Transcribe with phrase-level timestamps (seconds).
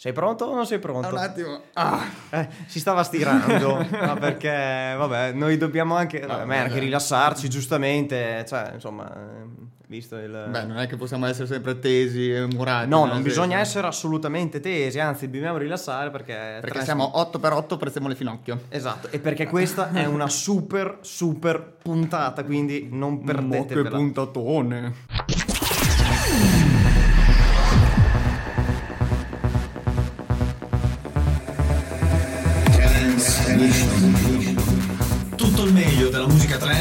[0.00, 1.08] Sei pronto o non sei pronto?
[1.10, 1.60] Un attimo.
[1.74, 2.02] Ah.
[2.30, 8.42] Eh, si stava stirando, ma perché, vabbè, noi dobbiamo anche, No, vabbè, anche rilassarci, giustamente,
[8.48, 9.46] cioè, insomma, eh,
[9.88, 10.46] visto il...
[10.48, 12.88] Beh, non è che possiamo essere sempre tesi e murati.
[12.88, 16.32] no, non senso- bisogna essere assolutamente tesi, anzi, dobbiamo rilassare perché...
[16.34, 18.62] Perché trans- siamo 8x8, prezziamo le finocchio.
[18.70, 23.90] Esatto, e perché questa è una super, super puntata, quindi non Mo che perdetevela.
[23.90, 24.94] puntatone.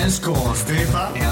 [0.09, 1.23] Musica trance con Stefa e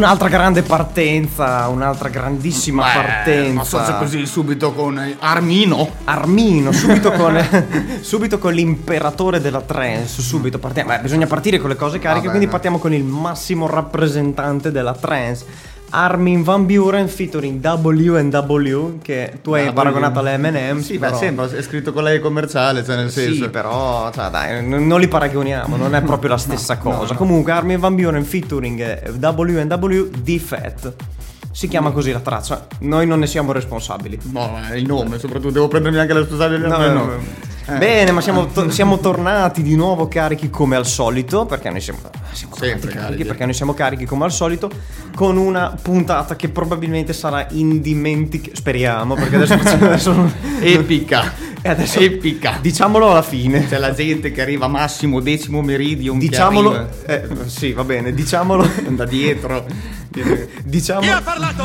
[0.00, 3.52] Un'altra grande partenza, un'altra grandissima Beh, partenza.
[3.52, 5.90] Ma forse così subito con eh, Armino.
[6.04, 7.38] Armino, subito con,
[8.00, 10.88] subito con l'imperatore della trance, subito partiamo.
[10.88, 15.44] Beh, bisogna partire con le cose cariche, quindi partiamo con il massimo rappresentante della trance.
[15.90, 19.72] Armin Van Buren featuring W&W che tu hai W.
[19.72, 23.44] paragonato alle M&M Sì, beh, sembra, è scritto con lei commerciale, cioè nel senso.
[23.44, 27.14] Sì, però, cioè, dai, non li paragoniamo, non è proprio la stessa cosa.
[27.14, 30.94] Comunque, Armin Van Buren featuring eh, W&W D-Fat.
[31.52, 34.18] Si chiama così la traccia, noi non ne siamo responsabili.
[34.30, 37.14] No, è il nome, soprattutto devo prendermi anche la responsabilità No, del no, nome.
[37.16, 37.22] no.
[37.74, 37.78] Eh.
[37.78, 41.98] Bene, ma siamo, to- siamo tornati di nuovo carichi come al solito, perché noi siamo,
[42.32, 43.24] siamo Sempre carichi, carichi.
[43.24, 44.70] perché noi siamo carichi come al solito,
[45.14, 51.48] con una puntata che probabilmente sarà indimenticabile, speriamo, perché adesso facciamo adesso Epica.
[51.62, 52.56] E adesso Epica.
[52.58, 53.66] diciamolo alla fine.
[53.68, 56.18] C'è la gente che arriva massimo decimo meridium.
[56.18, 58.66] che Diciamolo, eh, sì, va bene, diciamolo.
[58.88, 59.66] da dietro.
[60.64, 61.00] Diciamo,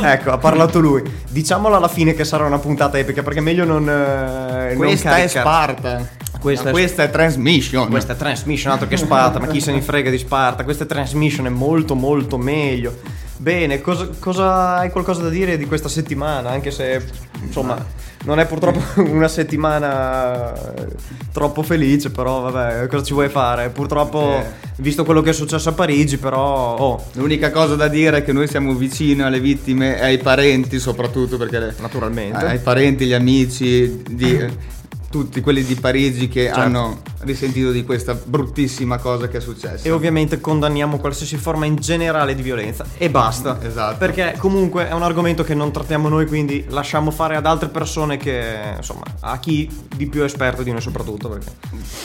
[0.05, 1.01] Ecco, ha parlato lui.
[1.29, 3.89] Diciamolo alla fine che sarà una puntata epica, perché è meglio non.
[3.89, 6.07] eh, non Questa è caricare- Sparta.
[6.39, 7.89] Questa è- questa è Transmission.
[7.89, 10.63] Questa è Transmission, altro che Sparta, ma chi se ne frega di Sparta?
[10.63, 12.99] Questa è Transmission, è molto molto meglio.
[13.37, 16.49] Bene, cosa, cosa- hai qualcosa da dire di questa settimana?
[16.49, 17.03] Anche se,
[17.41, 17.83] insomma,
[18.23, 20.87] non è purtroppo una settimana eh,
[21.33, 23.69] troppo felice, però vabbè, cosa ci vuoi fare?
[23.69, 24.41] Purtroppo,
[24.77, 26.75] visto quello che è successo a Parigi, però...
[26.77, 30.79] Oh, L'unica cosa da dire è che noi siamo vicini alle vittime e ai parenti,
[30.79, 32.37] soprattutto perché naturalmente.
[32.45, 34.73] ai parenti, gli amici di
[35.09, 36.59] tutti quelli di Parigi che Certo.
[36.59, 39.87] hanno risentito di questa bruttissima cosa che è successa.
[39.87, 42.85] E ovviamente condanniamo qualsiasi forma in generale di violenza.
[42.97, 43.59] E basta.
[43.61, 43.97] Esatto.
[43.97, 48.17] Perché comunque è un argomento che non trattiamo noi, quindi lasciamo fare ad altre persone
[48.17, 51.29] che, insomma, a chi di più esperto di noi soprattutto.
[51.29, 51.51] Perché...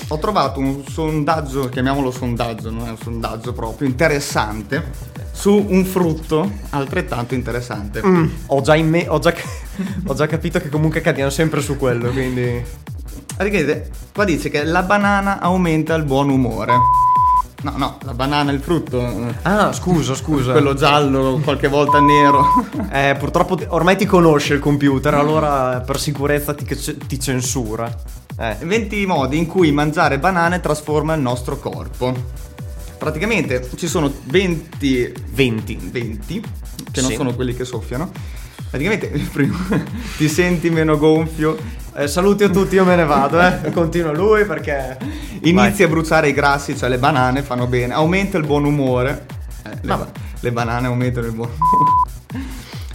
[0.08, 4.90] Ho trovato un sondaggio, chiamiamolo sondaggio, non è un sondaggio proprio, interessante,
[5.32, 8.04] su un frutto altrettanto interessante.
[8.04, 9.32] Mm, ho, già in me- ho, già,
[10.06, 12.88] ho già capito che comunque cadiamo sempre su quello, quindi...
[13.44, 16.74] Praticamente, qua dice che la banana aumenta il buon umore.
[17.62, 19.02] No, no, la banana è il frutto.
[19.42, 20.52] Ah, scusa, scusa.
[20.52, 22.44] Quello giallo, qualche volta nero.
[22.92, 26.66] Eh, purtroppo ormai ti conosce il computer, allora per sicurezza ti,
[27.06, 27.90] ti censura.
[28.38, 28.56] Eh.
[28.60, 32.14] 20 modi in cui mangiare banane trasforma il nostro corpo.
[32.98, 35.78] Praticamente ci sono 20 20.
[35.90, 36.40] 20
[36.92, 37.16] che non Sì.
[37.16, 38.10] sono quelli che soffiano.
[38.70, 39.56] Praticamente il primo
[40.16, 41.56] ti senti meno gonfio,
[41.92, 43.70] Eh, saluti a tutti, io me ne vado, eh.
[43.74, 44.96] Continua lui perché...
[45.42, 49.26] inizi a bruciare i grassi, cioè le banane fanno bene, aumenta il buon umore.
[49.64, 49.98] Eh, le,
[50.38, 52.49] le banane aumentano il buon umore.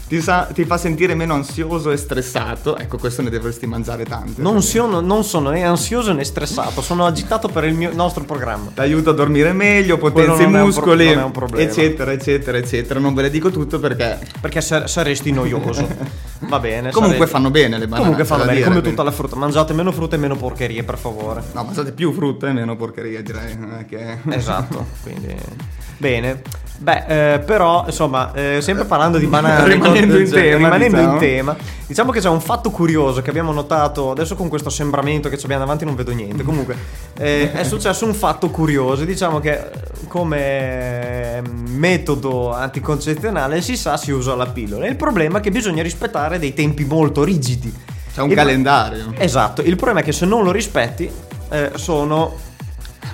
[0.08, 2.78] Ti, sa- ti fa sentire meno ansioso e stressato.
[2.78, 4.40] Ecco, questo ne dovresti mangiare tante.
[4.40, 8.70] Non sono, non sono né ansioso né stressato, sono agitato per il mio, nostro programma.
[8.72, 11.68] Ti aiuta a dormire meglio, potenzia i pro- muscoli, non è un problema.
[11.68, 13.00] eccetera, eccetera, eccetera.
[13.00, 15.88] Non ve le dico tutto perché Perché sa- saresti noioso.
[16.48, 16.92] Va bene.
[16.92, 18.02] comunque saresti- fanno bene le banane.
[18.02, 19.36] Comunque fanno bene, dire, come quindi- tutta la frutta.
[19.38, 21.42] Mangiate meno frutta e meno porcherie, per favore.
[21.54, 23.58] No, mangiate più frutta e meno porcheria, direi.
[23.90, 24.20] che...
[24.30, 25.36] Esatto, quindi...
[25.98, 26.42] Bene.
[26.78, 31.14] Beh, eh, però, insomma, eh, sempre parlando di banane, Rimanendo in genere, tema, rimanendo diciamo.
[31.14, 31.56] in tema,
[31.88, 35.62] diciamo che c'è un fatto curioso che abbiamo notato, adesso con questo assembramento che abbiamo
[35.62, 36.76] davanti non vedo niente, comunque
[37.18, 39.70] eh, è successo un fatto curioso, diciamo che eh,
[40.08, 46.40] come metodo anticoncezionale si sa si usa la pillola, il problema è che bisogna rispettare
[46.40, 47.74] dei tempi molto rigidi.
[48.14, 49.14] C'è un Il- calendario.
[49.18, 51.10] Esatto, il problema è che se non lo rispetti
[51.50, 52.36] eh, sono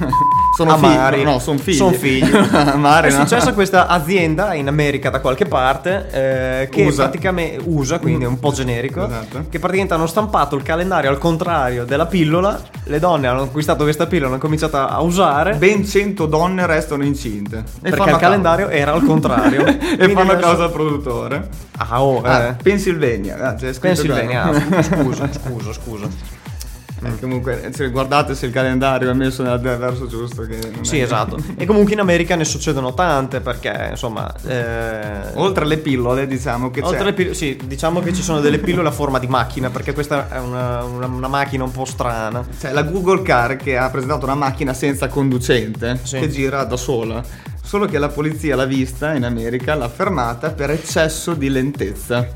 [0.55, 1.17] Sono amari.
[1.17, 1.25] figli.
[1.25, 1.75] No, sono figli.
[1.75, 2.23] Son figli.
[2.53, 3.19] amari, è no?
[3.19, 7.03] successa questa azienda in America da qualche parte eh, che USA.
[7.03, 9.45] praticamente usa, quindi è un po' generico, Esatto.
[9.49, 12.59] che praticamente hanno stampato il calendario al contrario della pillola.
[12.83, 15.55] Le donne hanno acquistato questa pillola, hanno cominciato a usare.
[15.55, 17.63] Ben 100 donne restano incinte.
[17.81, 19.65] E perché il a calendario era al contrario.
[19.65, 21.47] e Quindi fanno adesso- causa al produttore.
[21.77, 22.55] Ah, oh, Ah, eh.
[22.61, 23.37] Pennsylvania.
[23.39, 23.55] Ah.
[23.79, 26.39] Pennsylvania, ah, scusa, scusa, scusa.
[27.03, 30.45] Eh, comunque, se guardate se il calendario è messo nel verso giusto.
[30.81, 31.37] Sì, è- esatto.
[31.57, 36.81] E comunque in America ne succedono tante perché, insomma, eh, Oltre alle pillole, diciamo che
[36.81, 37.13] Oltre c'è.
[37.13, 40.37] pillole, sì, diciamo che ci sono delle pillole a forma di macchina, perché questa è
[40.39, 42.45] una, una- una macchina un po' strana.
[42.59, 46.19] C'è la Google Car che ha presentato una macchina senza conducente Sì.
[46.19, 47.23] che gira da sola.
[47.63, 52.27] Solo che la polizia l'ha vista in America, l'ha fermata per eccesso di lentezza.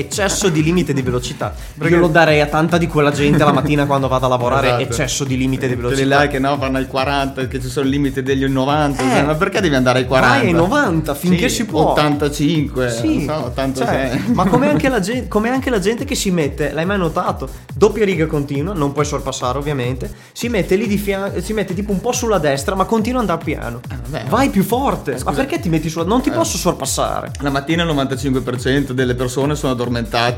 [0.00, 1.54] Eccesso di limite di velocità.
[1.76, 4.66] Perché- Io lo darei a tanta di quella gente la mattina quando vado a lavorare.
[4.68, 4.82] Esatto.
[4.82, 6.18] Eccesso di limite di Quelli velocità.
[6.18, 9.18] là che no, vanno ai 40, che ci sono il limite degli 90.
[9.18, 10.36] Eh, ma perché devi andare ai 40?
[10.38, 11.90] vai ai 90 finché Sì, si può.
[11.90, 14.10] 85, Sì, so, 86.
[14.10, 16.98] cioè, ma come anche, la gente, come anche la gente che si mette, l'hai mai
[16.98, 17.48] notato?
[17.74, 20.10] Doppia riga continua, non puoi sorpassare ovviamente.
[20.32, 23.28] Si mette lì di fianco, si mette tipo un po' sulla destra, ma continua ad
[23.28, 23.80] andare piano.
[24.10, 24.24] vabbè.
[24.28, 25.12] Vai più forte.
[25.12, 25.30] Ma scusa.
[25.32, 26.04] perché ti metti sulla.
[26.04, 26.32] Non ti Eh.
[26.32, 27.30] posso sorpassare.
[27.40, 29.88] La mattina il 95% delle persone sono addormentate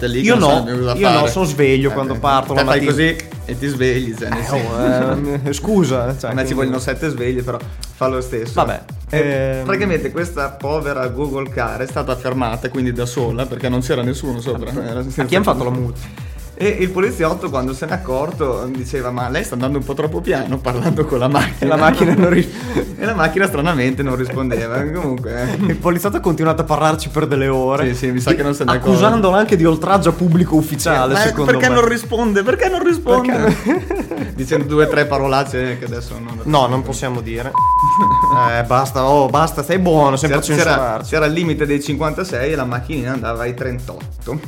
[0.06, 0.20] lì.
[0.20, 0.76] che Io no, io
[1.10, 1.30] no, fare.
[1.30, 4.14] sono sveglio quando parto te la fai così e ti svegli.
[4.16, 6.16] Cioè, Eh, oh, eh, scusa.
[6.18, 7.58] Cioè, a me ci vogliono sette sveglie, però
[7.94, 8.52] fa lo stesso.
[8.54, 13.68] Vabbè, Eh, ehm, Praticamente questa povera Google Car è stata fermata, quindi da sola, perché
[13.68, 14.70] non c'era nessuno sopra.
[14.70, 16.00] era A chi hanno fatto la multa?
[16.62, 20.20] E il poliziotto, quando se n'è accorto, diceva: Ma lei sta andando un po' troppo
[20.20, 21.64] piano parlando con la macchina.
[21.64, 22.48] E la macchina ris-
[22.96, 24.80] e la macchina stranamente non rispondeva.
[24.82, 25.42] Comunque.
[25.58, 25.64] eh.
[25.66, 27.88] Il poliziotto ha continuato a parlarci per delle ore.
[27.88, 28.90] Sì, sì, mi sa che non se ne accorge.
[28.90, 31.74] Accusandolo anche di oltraggio a pubblico ufficiale, Ma secondo perché me.
[31.74, 32.42] non risponde?
[32.44, 33.56] Perché non risponde?
[34.36, 36.40] Dicendo due o tre parolacce che adesso non.
[36.44, 37.50] No, non possiamo dire.
[38.58, 42.56] Eh, basta, oh, basta, stai buono, sempre C'era, c'era, c'era il limite dei 56 e
[42.56, 44.40] la macchinina andava ai 38.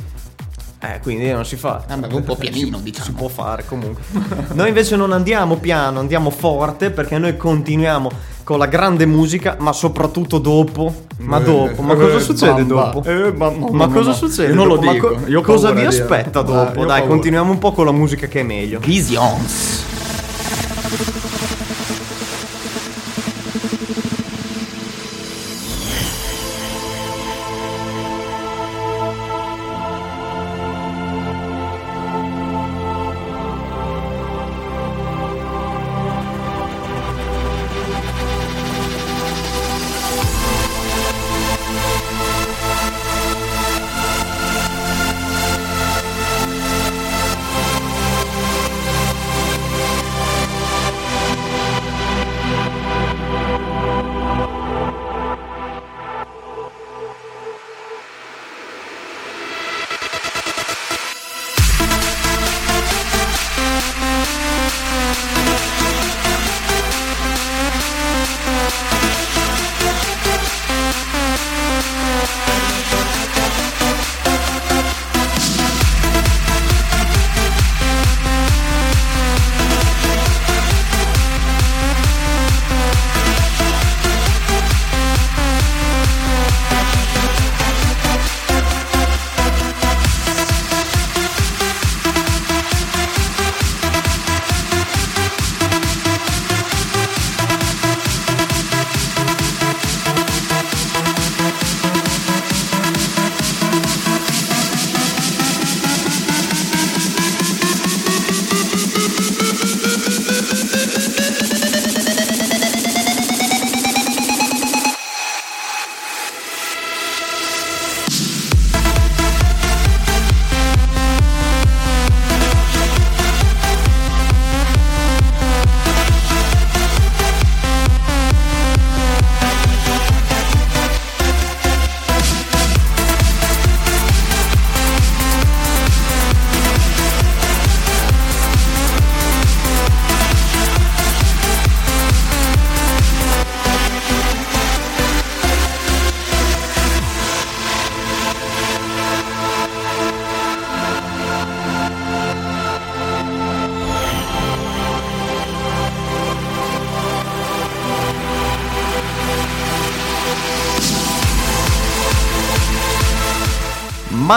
[0.93, 1.83] Eh, quindi non si fa.
[1.87, 3.17] Andava un po' pianino, Si diciamo.
[3.17, 4.03] può fare comunque.
[4.53, 8.11] Noi invece non andiamo piano, andiamo forte perché noi continuiamo
[8.43, 11.03] con la grande musica, ma soprattutto dopo.
[11.17, 12.91] Ma Eh, dopo, ma eh, cosa succede bamba.
[12.93, 13.09] dopo?
[13.09, 14.49] Eh, ma- ma- Ma ma- cosa ma- succede?
[14.49, 16.85] io non lo dico, co- cosa vi aspetta Ah, dopo?
[16.85, 18.79] Dai, continuiamo un po' con la musica che è meglio.
[18.79, 19.83] Visions.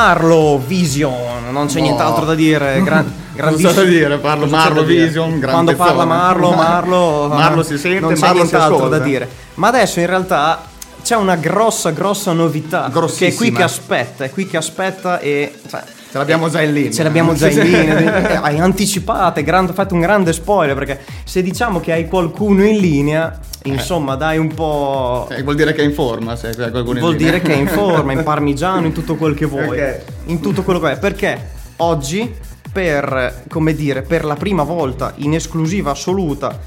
[0.09, 1.83] Marlo Vision, non c'è No.
[1.83, 3.73] nient'altro da dire, gran, grandissimo.
[3.73, 5.05] da dire, parlo Cosa Marlo dire?
[5.05, 9.29] Vision, Quando parla Marlo, Marlo, Marlo si sente, non c'è Marlo nient'altro da dire.
[9.55, 10.63] Ma adesso in realtà
[11.03, 15.53] c'è una grossa, grossa novità che è qui che aspetta, è qui che aspetta e
[15.69, 16.91] cioè, Ce l'abbiamo già in linea.
[16.91, 21.81] Ce l'abbiamo già in linea, hai anticipato, hai fatto un grande spoiler perché se diciamo
[21.81, 25.29] che hai qualcuno in linea, insomma dai un po'...
[25.31, 28.23] Eh, vuol dire che è in forma, se Vuol dire che è in forma, in
[28.25, 29.81] parmigiano, in tutto quel che vuoi.
[29.81, 30.01] Ok.
[30.27, 30.99] In tutto quello che è.
[30.99, 32.35] Perché oggi,
[32.73, 36.59] per, come dire, per la prima volta in esclusiva assoluta,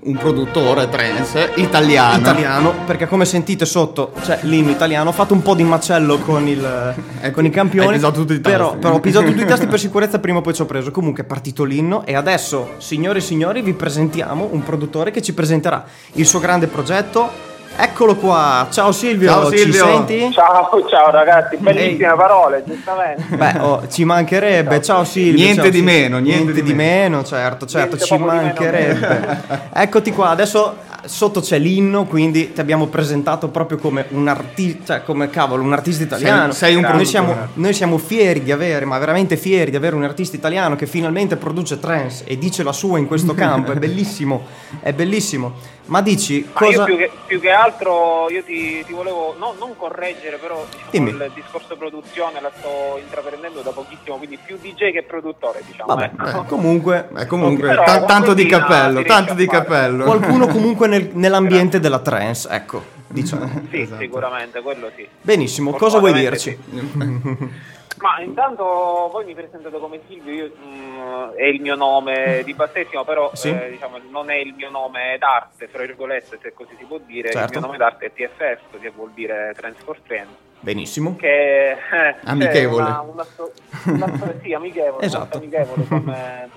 [0.00, 2.18] Un produttore trance italiano.
[2.18, 6.48] italiano, perché come sentite sotto c'è l'inno italiano, ho fatto un po' di macello con,
[6.48, 6.64] il,
[7.20, 7.86] Hai- con i campioni.
[7.86, 8.56] hai pisato tutti i tasti.
[8.56, 10.90] Però, però ho pisato tutti i tasti per sicurezza, prima o poi ci ho preso.
[10.90, 15.32] Comunque è partito l'inno e adesso, signore e signori, vi presentiamo un produttore che ci
[15.34, 17.54] presenterà il suo grande progetto.
[17.78, 19.84] Eccolo qua, ciao Silvio, Ciao, ci Silvio.
[19.84, 20.32] senti?
[20.32, 23.22] Ciao, ciao ragazzi, bellissime parole, giustamente.
[23.36, 25.34] Beh, oh, ci mancherebbe, ciao Silvio.
[25.44, 25.92] Niente ciao, di Silvio.
[25.92, 28.26] meno, niente di di meno, certo, certo, Niente ci meno.
[28.26, 29.42] mancherebbe.
[29.74, 35.02] Eccoti qua, adesso sotto c'è l'inno, quindi ti abbiamo presentato proprio come un artista, cioè
[35.04, 36.52] come cavolo, un artista italiano.
[36.52, 37.24] sei un noi produttore.
[37.26, 40.86] siamo, noi siamo fieri di avere, ma veramente fieri di avere un artista italiano che
[40.86, 44.44] finalmente produce trance e dice la sua in questo campo, è bellissimo,
[44.80, 45.74] è bellissimo.
[45.86, 46.84] Ma dici Ma io cosa...
[46.84, 51.30] più che, più che altro io ti, ti volevo no, non correggere, però diciamo, il
[51.34, 55.94] discorso produzione la sto intraprendendo da pochissimo, quindi più DJ che produttore, diciamo.
[55.94, 56.42] Vabbè, ecco.
[56.44, 57.08] comunque...
[57.16, 60.04] Eh, comunque, Però ta- tanto di cappello, tanto di cappello.
[60.04, 63.62] Qualcuno comunque nel- nell'ambiente della trance, ecco, diciamo.
[63.70, 64.00] Sì, Esatto.
[64.00, 65.06] sicuramente, quello sì.
[65.20, 66.58] Benissimo, cosa vuoi dirci?
[67.98, 68.64] Ma intanto
[69.10, 73.48] voi mi presentate come Silvio, io, mm, è il mio nome di battesimo, però Sì.
[73.48, 77.30] eh, diciamo, non è il mio nome d'arte, fra virgolette, se così si può dire.
[77.32, 77.52] Certo.
[77.54, 80.32] Il mio nome d'arte è TFF, che vuol dire Trans for Trends.
[80.60, 81.16] Benissimo.
[81.16, 82.82] che eh, Amichevole.
[82.82, 83.52] una, una sto-
[83.84, 84.10] una
[84.42, 85.36] sì, amichevole, Esatto.
[85.36, 86.48] amichevole come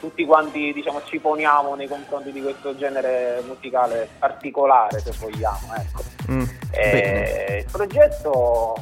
[0.00, 6.02] tutti quanti diciamo ci poniamo nei confronti di questo genere musicale particolare se vogliamo ecco.
[6.30, 8.74] Mm, Eh, il progetto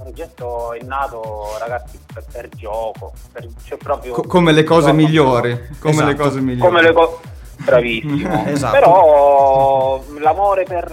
[0.00, 4.96] progetto è nato ragazzi per, per gioco per, cioè proprio Co- come le cose gioco,
[4.96, 5.68] migliori.
[5.78, 6.08] Come Esatto.
[6.08, 6.60] le cose migliori.
[6.60, 7.16] come le cose
[7.62, 8.72] bravissimo Esatto.
[8.72, 10.86] però l'amore per,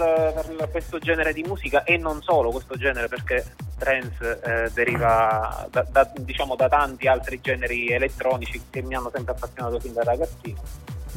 [0.57, 3.45] per questo genere di musica e non solo questo genere perché
[3.77, 9.33] trance eh, deriva da, da- diciamo da tanti altri generi elettronici che mi hanno sempre
[9.33, 10.59] appassionato fin da ragazzino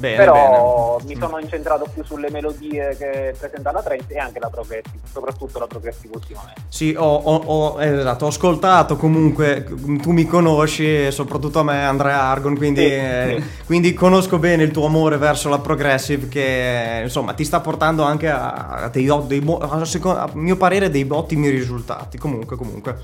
[0.01, 1.13] Bene, però bene.
[1.13, 5.59] mi sono incentrato più sulle melodie che presenta la trance e anche la progressive soprattutto
[5.59, 9.65] la progressive ultimamente Sì, ho, ho- ho- esatto, ho ascoltato comunque,
[10.01, 13.65] tu mi conosci, e soprattutto a me Andrea Argon, quindi, Sì, eh, sì.
[13.67, 18.29] quindi conosco bene il tuo amore verso la progressive che insomma ti sta portando anche
[18.31, 18.53] a,
[18.85, 22.17] a dei, dei a, seco- a mio parere dei ottimi risultati.
[22.17, 22.97] Comunque, comunque,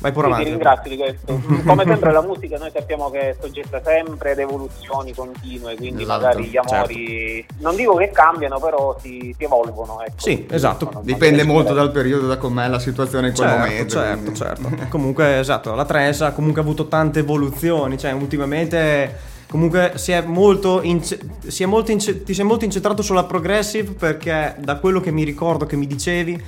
[0.00, 0.44] vai pure Sì, avanti.
[0.44, 1.40] ti ringrazio di questo.
[1.64, 6.20] Come sempre la musica noi sappiamo che è soggetta sempre ad evoluzioni continue, quindi Esatto,
[6.20, 10.00] magari gli amori non dico che cambiano, però si, si evolvono.
[10.02, 10.14] Ecco.
[10.16, 10.88] Sì, esatto.
[10.90, 13.92] Sono Dipende molto dal periodo, da com'è la situazione in quel Certo, momento.
[13.94, 14.38] certo, quindi.
[14.38, 14.68] certo.
[14.90, 20.80] comunque, esatto, la trance ha comunque avuto tante evoluzioni, cioè ultimamente comunque si è molto,
[20.82, 25.10] ince- si è molto ince- ti sei molto incentrato sulla progressive perché da quello che
[25.10, 26.40] mi ricordo che mi dicevi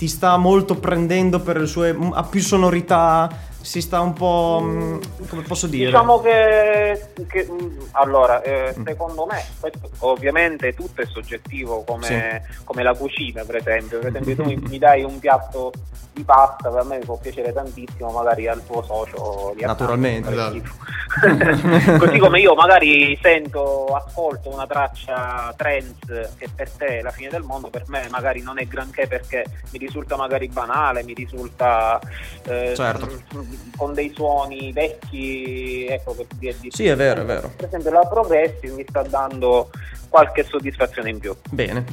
[0.00, 5.00] ti sta molto prendendo per le sue ha più sonorità, si sta un po' mm,
[5.28, 5.86] come posso dire?
[5.86, 9.44] Diciamo che, che, mh, allora, eh, secondo me,
[9.98, 13.98] ovviamente tutto è soggettivo come, come la cucina, per esempio.
[13.98, 15.72] Per esempio, tu mi, dai un piatto
[16.12, 20.98] di pasta, per me può piacere tantissimo, magari al tuo socio di Naturalmente, esatto.
[21.98, 27.30] Così come io magari sento, ascolto una traccia trance che per te è la fine
[27.30, 31.98] del mondo, per me magari non è granché perché mi risulta magari banale, mi risulta
[32.44, 33.08] eh, Certo.
[33.76, 37.52] Con dei suoni vecchi, ecco che di, di- Sì, è vero, è vero.
[37.56, 39.70] Per esempio la Progressive mi sta dando
[40.08, 41.34] qualche soddisfazione in più.
[41.50, 41.84] Bene.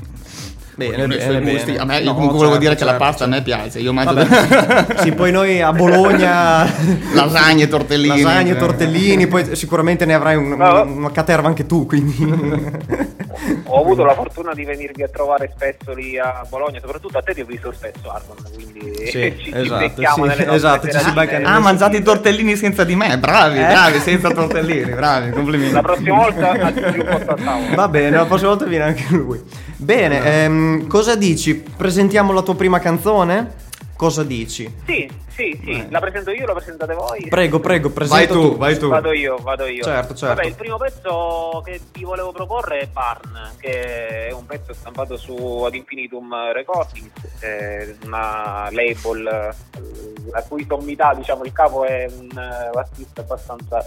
[0.77, 1.51] Bene, bene, bene.
[1.53, 1.75] gusti.
[1.75, 3.49] A me, io No, comunque volevo certo, dire che la certo, pasta a certo.
[3.51, 3.79] me piace.
[3.79, 4.85] Io mangio Vabbè.
[5.01, 6.71] sì, poi noi a Bologna
[7.13, 8.21] lasagne, tortellini.
[8.21, 8.57] lasagne, eh.
[8.57, 10.83] tortellini, poi sicuramente ne avrai un- No.
[10.83, 12.15] una caterva anche tu, quindi
[13.69, 17.33] Ho avuto la fortuna di venirvi a trovare spesso lì a Bologna, soprattutto a te
[17.33, 21.11] ti ho visto spesso Argon, quindi Sì, ci, esatto, becchiamo sì, nelle esatto, ci si
[21.43, 23.17] Ah, mangiate i tortellini senza di me.
[23.17, 23.65] Bravi, Eh?
[23.67, 24.91] bravi, senza tortellini.
[24.91, 25.73] Bravi, complimenti.
[25.73, 27.75] La prossima volta aggiungi un posto a tavola.
[27.75, 29.41] Va bene, la prossima volta viene anche lui.
[29.75, 31.55] Bene, ehm, cosa dici?
[31.55, 33.65] Presentiamo la tua prima canzone?
[33.95, 34.71] Cosa dici?
[34.85, 37.27] Sì, sì, sì, la presento io, la presentate voi?
[37.29, 38.89] Prego, prego, presenta Vai tu, vai tu.
[38.89, 39.83] Vado io, vado io.
[39.83, 40.35] Certo, certo.
[40.35, 45.17] Vabbè, il primo pezzo che vi volevo proporre è Barn, che è un pezzo stampato
[45.17, 52.07] su Ad Infinitum Recordings, è una label eh, la cui sommità, diciamo, il capo è
[52.19, 53.83] un eh, artista abbastanza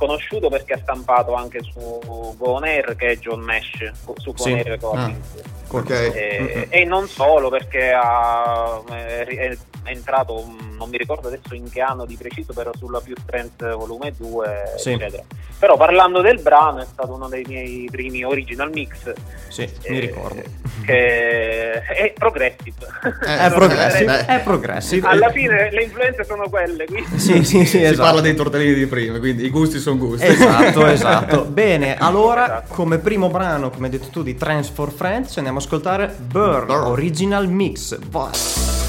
[0.00, 2.00] conosciuto perché ha stampato anche su
[2.38, 4.62] Go On Air, che è John Nash, su Go Sì.
[4.62, 5.42] Recordings.
[5.72, 5.90] Ok.
[5.90, 11.70] E, e non solo perché ha- è, è entrato, mm, non mi ricordo adesso in
[11.70, 14.92] che anno di preciso, però sulla Più Strength volume 2, Sì.
[14.92, 15.22] eccetera.
[15.58, 19.12] Però parlando del brano è stato uno dei miei primi original mix.
[19.48, 20.42] Sì, mi eh, ricordo.
[20.84, 22.86] Che è progressive.
[23.26, 25.06] Eh, È progressive, è progressive.
[25.06, 28.02] Alla fine le influenze sono quelle, quindi Sì, sì, sì, Si esatto.
[28.02, 30.26] parla dei tortellini di prima, quindi i gusti sono gusti.
[30.26, 31.44] Esatto, esatto.
[31.44, 32.74] Bene, allora Esatto.
[32.74, 36.66] come primo brano, come hai detto tu, di Trans for Friends, andiamo ad ascoltare Burn,
[36.66, 36.86] Burn.
[36.86, 37.98] Original Mix.
[38.10, 38.79] Vai.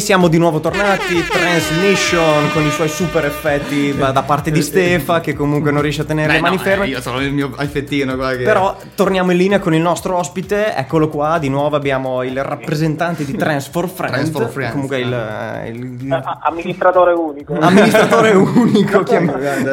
[0.00, 5.20] E siamo di nuovo tornati, Transmission con i suoi super effetti da parte di Stefa
[5.20, 6.84] che comunque non riesce a tenere Beh, le mani no, ferme.
[6.86, 8.44] eh, io sono il mio effettino qua che...
[8.44, 13.26] Però torniamo in linea con il nostro ospite, eccolo qua, di nuovo abbiamo il rappresentante
[13.26, 17.58] di Trans for Friends, Trans for Friends, comunque il, il- amministratore unico.
[17.58, 19.04] amministratore unico,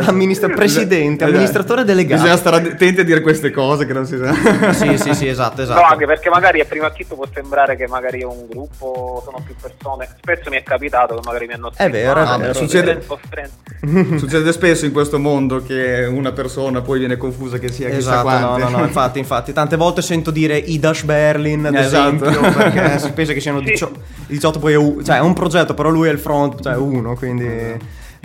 [0.08, 1.32] amministra- presidente, Esatto.
[1.32, 2.22] amministratore delegato.
[2.22, 4.74] Bisogna stare attenti a dire queste cose che non si sa.
[4.74, 5.84] Sì, sì, sì, esatto, No, esatto.
[5.84, 9.56] anche perché magari a prima acchito può sembrare che magari è un gruppo, sono più
[9.56, 10.10] persone.
[10.20, 12.54] Spesso mi è capitato che magari mi hanno È vero, è "Ah, vero.
[12.54, 14.18] Succede- Friends of Friends".
[14.20, 18.30] Succede spesso in questo mondo che una persona poi viene confusa che sia chissà Esatto,
[18.30, 18.64] no, quante.
[18.72, 22.26] no, no, infatti, infatti, tante volte sento dire i Dash Berlin, ad Esatto.
[22.26, 23.66] esempio, perché si pensa che siano Sì.
[23.72, 26.74] 18, 18 poi è u- cioè è un progetto, però lui è il front, cioè
[26.74, 27.78] è uno, quindi Sì,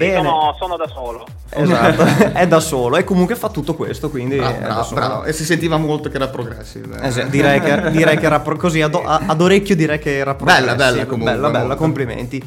[0.06, 0.16] bene.
[0.28, 1.26] sono, sono da solo.
[1.54, 5.24] Esatto, è da solo e comunque fa tutto questo, quindi da bravo, bravo.
[5.24, 6.98] E si sentiva molto che era progressive.
[7.00, 10.34] Eh sì, direi, che, direi che era pro- così ad, ad orecchio direi che era
[10.34, 10.76] Bella, progressive.
[10.76, 11.76] bella comunque, bella, bella, molto.
[11.82, 12.44] complimenti.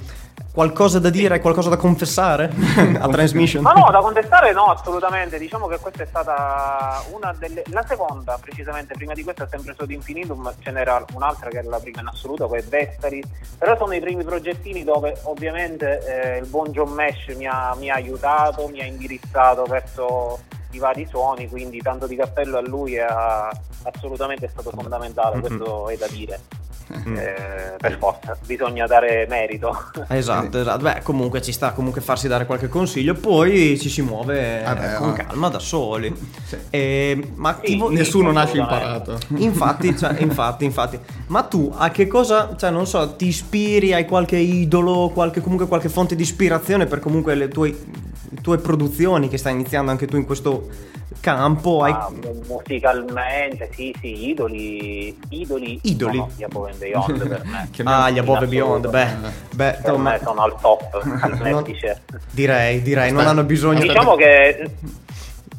[0.55, 2.49] Qualcosa da dire, qualcosa da confessare
[2.97, 3.61] a Transmission?
[3.61, 5.37] Ma no, da contestare no, assolutamente.
[5.37, 7.63] Diciamo che questa è stata una delle.
[7.71, 11.79] La seconda, precisamente, prima di questa, sempre Sod Infinitum, ce n'era un'altra che era la
[11.79, 13.25] prima in assoluto, che è Vestaris.
[13.57, 17.89] Però sono i primi progettini dove ovviamente eh, il buon John Mesh mi ha, mi
[17.89, 20.39] ha aiutato, mi ha indirizzato verso
[20.71, 23.05] i vari suoni, quindi tanto di cappello a lui è
[23.83, 26.39] assolutamente stato fondamentale, questo è da dire.
[26.87, 29.75] Eh, per forza, bisogna dare merito.
[30.07, 30.83] Esatto, esatto.
[30.83, 35.09] Beh, comunque ci sta comunque farsi dare qualche consiglio, poi ci si muove Vabbè, con
[35.09, 35.13] oh.
[35.13, 36.13] calma da soli.
[36.69, 39.17] E- ma Sì, vo- Nessuno sì, nasce imparato.
[39.37, 40.99] Infatti, cioè, infatti, infatti.
[41.27, 45.67] Ma tu a che cosa, cioè non so, ti ispiri, hai qualche idolo, qualche, comunque
[45.67, 47.69] qualche fonte di ispirazione per comunque le tue,
[48.29, 50.69] le tue produzioni che stai iniziando anche tu in questo
[51.19, 51.83] campo?
[51.83, 51.91] Hai...
[51.91, 52.09] Ah,
[52.47, 56.17] musicalmente, sì, sì, idoli, idoli, Idoli?
[56.17, 57.69] sono gli Above and Beyond per me.
[57.83, 59.07] Ah, gli Above and Beyond, beh,
[59.55, 62.01] beh, Per me sono al top, al Non- vertice.
[62.31, 64.69] direi, direi, non hanno bisogno Diciamo che...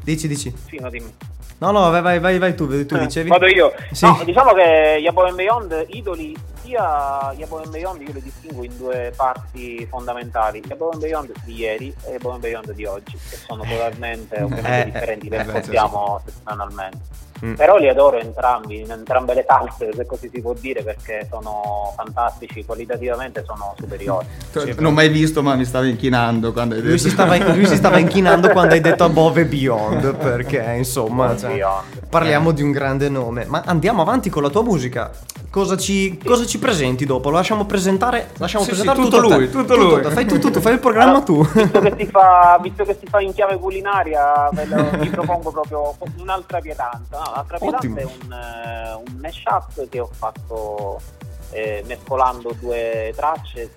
[0.02, 0.54] Dici, dici.
[0.68, 1.12] Sì, no, dimmi.
[1.58, 3.28] No, no, vai, vai, vai, vai tu, tu Eh, dicevi.
[3.30, 3.72] Vado io.
[3.92, 4.04] Sì.
[4.04, 8.20] No, diciamo che gli Above and Beyond, idoli, sia gli Above and Beyond io li
[8.22, 10.60] distingo in due parti fondamentali.
[10.62, 13.62] Gli Above and Beyond di ieri e gli Above and Beyond di oggi, che sono
[13.62, 16.98] totalmente ovviamente Eh, differenti, li eh, beh, ascoltiamo settimanalmente.
[17.44, 17.54] Mm.
[17.54, 21.92] Però li adoro entrambi, in entrambe le salse, se così si può dire, perché sono
[21.94, 24.26] fantastici, qualitativamente sono superiori.
[24.56, 26.90] Sì, non ho mai visto, ma mi stavo inchinando quando hai detto.
[26.92, 31.24] Lui si, stava, lui si stava inchinando quando hai detto Above e Beyond, perché insomma,
[31.24, 32.08] Above cioè, Beyond.
[32.08, 33.44] parliamo di un grande nome.
[33.44, 35.10] Ma andiamo avanti con la tua musica.
[35.56, 37.30] Cosa ci, cosa ci presenti dopo?
[37.30, 38.28] Lo lasciamo presentare?
[38.36, 39.34] Lasciamo Sì, presentare sì, tutto te.
[39.36, 40.02] lui, tutto lui.
[40.02, 41.42] Fai tu tutto, fai il programma tu.
[41.50, 45.50] Visto che, si fa, visto che si fa in chiave culinaria, ve lo, vi propongo
[45.50, 47.16] proprio un'altra pietanza.
[47.16, 47.98] No, l'altra pietanza Ottimo.
[47.98, 51.00] è un, eh, un mashup che ho fatto
[51.52, 53.72] eh, mescolando due tracce.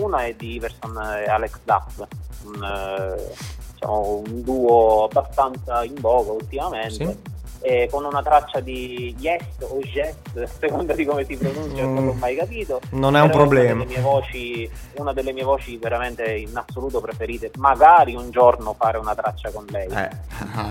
[0.00, 2.06] Una è di Iverson e Alex Duff,
[2.44, 3.32] un, eh,
[3.72, 6.90] diciamo, un duo abbastanza in voga ultimamente.
[6.92, 7.30] Sì.
[7.62, 12.04] Eh, con una traccia di Yes o Yes, a seconda di come si pronuncia, non
[12.06, 12.80] l'ho mai capito.
[12.90, 13.72] Non è un problema.
[13.72, 17.50] Una delle, mie voci, una delle mie voci veramente in assoluto preferite.
[17.56, 19.88] Magari un giorno fare una traccia con lei.
[19.88, 20.10] Eh.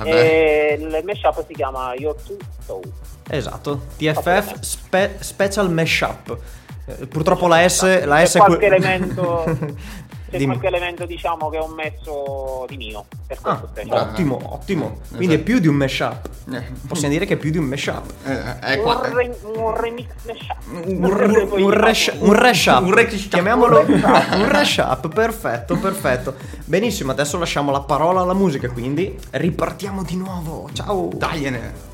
[0.10, 2.84] E il mashup si chiama Your Two Soul.
[3.30, 3.82] esatto.
[3.98, 6.38] TFF Spe- Special Mashup.
[6.86, 9.44] Eh, purtroppo la S, la S è que- qualche elemento,
[10.32, 10.58] c'è Dimmi.
[10.58, 13.06] qualche elemento diciamo che ho messo di mio.
[13.28, 15.00] Per Ah, ottimo, ottimo.
[15.10, 15.44] Quindi è Esatto.
[15.44, 16.30] più di un mashup.
[16.54, 18.12] Eh, Possiamo dire che è più di un mashup.
[18.26, 20.58] eh, è un, qua- re- un remix mashup.
[20.86, 22.82] Un, un, un, resh- un reshup.
[22.86, 23.28] Un reshup.
[23.30, 25.08] Chiamiamolo un reshup.
[25.13, 26.36] Perfetto, perfetto.
[26.65, 30.70] Benissimo, adesso lasciamo la parola alla musica, quindi ripartiamo di nuovo.
[30.74, 31.10] Ciao.
[31.13, 31.89] Dagliene.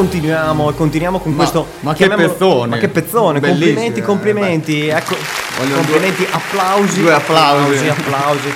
[0.00, 1.66] Continuiamo, continuiamo con Ma- questo.
[1.80, 2.70] ma che pezzone.
[2.70, 3.38] Ma che pezzone!
[3.40, 4.88] Bellissimo, Complimenti, eh, complimenti.
[4.88, 5.16] Ecco,
[5.58, 7.00] Voglio complimenti, applausi.
[7.02, 7.88] due applausi.
[7.88, 8.54] applausi.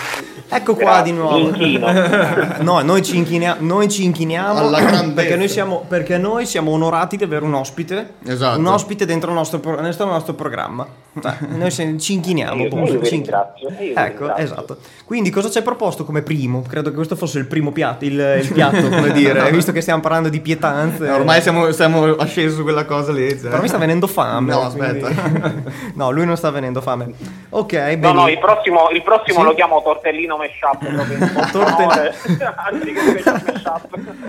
[0.54, 1.50] Ecco qua di nuovo.
[2.64, 4.70] No, noi ci, inchinia- noi ci inchiniamo
[5.14, 8.14] perché noi, siamo, perché noi siamo onorati di avere un ospite.
[8.26, 8.58] Esatto.
[8.58, 10.86] Un ospite dentro il nostro, pro- dentro il nostro programma.
[11.20, 12.62] Cioè, noi se- ci inchiniamo.
[12.62, 14.76] Io- io vi ci ringrazio, io Ecco, esatto.
[15.04, 16.62] Quindi cosa ci hai proposto come primo?
[16.62, 18.12] Credo che questo fosse il primo piatto, il,
[18.42, 21.06] il piatto, come dire, visto che stiamo parlando di pietanze.
[21.06, 23.28] Eh, Ormai siamo, siamo ascesi su quella cosa lì.
[23.30, 23.50] cioè.
[23.50, 24.52] Però mi sta venendo fame.
[24.52, 25.52] No, quindi- aspetta.
[25.94, 27.12] no, lui non sta venendo fame.
[27.50, 28.12] Ok, No, bene.
[28.12, 29.44] no, il prossimo, il prossimo Sì?
[29.44, 31.32] lo chiamo tortellino mashup proprio in.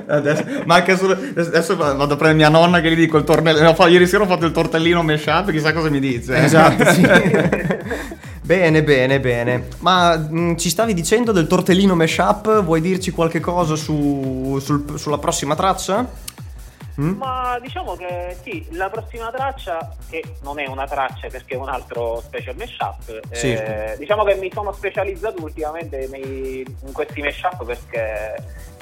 [0.08, 3.75] Adesso, ma anche solo, adesso vado a prendere mia nonna che gli dico il tornellino.
[3.88, 6.36] Ieri sera ho fatto il tortellino mashup, chissà cosa mi dice.
[6.43, 7.01] Esatto, sì.
[8.41, 9.67] bene, bene, bene.
[9.80, 12.63] Ma mh, ci stavi dicendo del tortellino mashup?
[12.63, 16.06] Vuoi dirci qualche cosa su- sul- sulla prossima traccia?
[16.97, 21.67] Ma diciamo che sì, la prossima traccia, che non è una traccia perché è un
[21.67, 23.51] altro special mashup, Sì.
[23.51, 28.36] eh, diciamo che mi sono specializzato ultimamente nei- in questi mashup perché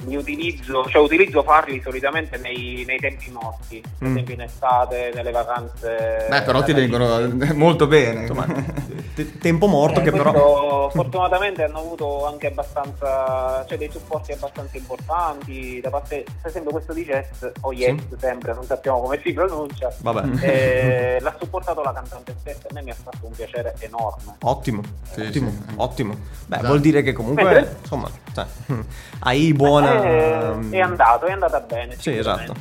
[0.05, 4.11] li utilizzo, cioè utilizzo farli solitamente nei, nei tempi morti, per Mm.
[4.11, 6.25] esempio in estate, nelle vacanze.
[6.29, 7.17] Beh, però ti vengono
[7.55, 8.21] molto bene.
[8.21, 8.45] Insomma,
[9.13, 10.89] te- tempo morto Eh, che però...
[10.93, 16.93] fortunatamente hanno avuto anche abbastanza cioè dei supporti abbastanza importanti da parte per esempio questo
[16.93, 20.45] di Jess o Yes sempre non sappiamo come si pronuncia Vabbè.
[20.45, 24.81] eh, l'ha supportato la cantante stessa a me mi ha fatto un piacere enorme Ottimo,
[25.11, 25.73] Sì, ottimo, sì.
[25.77, 26.13] ottimo.
[26.13, 26.67] Beh, Esatto.
[26.67, 28.45] vuol dire che comunque, Mentre- insomma, cioè,
[29.19, 30.03] hai buona...
[30.03, 32.53] Eh, è andato è andata bene Sì, esatto.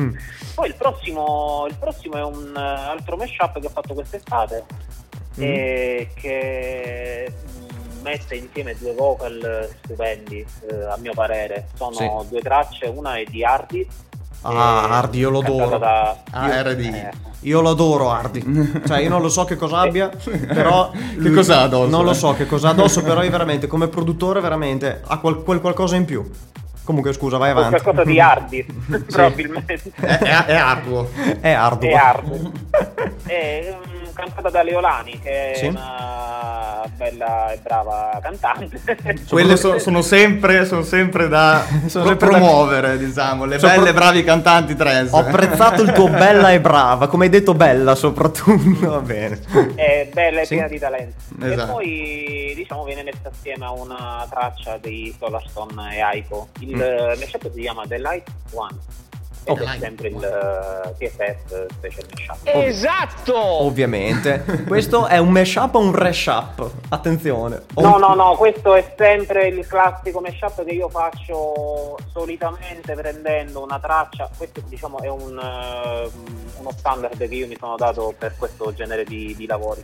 [0.00, 0.14] Mm.
[0.54, 4.64] poi il prossimo il prossimo è un eh, altro mashup che ho fatto quest'estate
[5.38, 5.42] Mm.
[5.42, 12.28] e che mm, mette insieme due vocal stupendi eh, a mio parere sono Sì.
[12.28, 13.86] due tracce una è di Hardy
[14.42, 15.76] Ah, Hardy, io lo adoro.
[15.76, 16.80] da- Ah, RD.
[16.80, 18.80] eh, Io lo adoro Hardy.
[18.86, 20.08] Cioè, io non lo so che cosa abbia,
[20.48, 20.90] però.
[20.90, 22.14] Che cosa ha addosso, Non lo eh?
[22.14, 25.96] so che cosa ha addosso, però io veramente, come produttore, veramente ha quel, quel qualcosa
[25.96, 26.26] in più.
[26.90, 27.70] Comunque, scusa, vai avanti.
[27.80, 28.66] qualcosa di Hardy
[29.08, 31.08] probabilmente È, è, è arduo.
[31.40, 31.88] È arduo.
[31.88, 32.50] è Hardy
[33.26, 35.66] è mm, cantata da Leolani che Sì.
[35.66, 38.80] è una bella e brava cantante
[39.28, 43.44] Quelle so- sono, sempre, sono sempre da Sono sempre da- promuovere, diciamo.
[43.44, 45.12] Le Sopra- belle, bravi cantanti trans.
[45.12, 48.88] Ho apprezzato il tuo bella e brava, come hai detto bella soprattutto.
[48.88, 49.40] Va bene.
[49.76, 50.54] è bella e Sì.
[50.54, 51.14] piena di talento.
[51.40, 51.62] Esatto.
[51.62, 56.48] E poi diciamo viene messa assieme a una traccia di Solarstone e Aiko.
[56.60, 57.18] Il mm.
[57.20, 58.76] mashup si chiama The Light One.
[59.42, 59.74] Ed Ok.
[59.74, 62.38] è sempre il uh, TFS Special Mashup.
[62.44, 63.34] Esatto!
[63.38, 64.44] Ovviamente.
[64.68, 66.70] Questo è un mashup o un reshup?
[66.90, 67.62] Attenzione.
[67.74, 72.92] O No, un- no, no, questo è sempre il classico mashup che io faccio solitamente
[72.94, 74.28] prendendo una traccia.
[74.36, 76.10] Questo diciamo è un, eh,
[76.58, 79.82] uno standard che io mi sono dato per questo genere di, di lavori.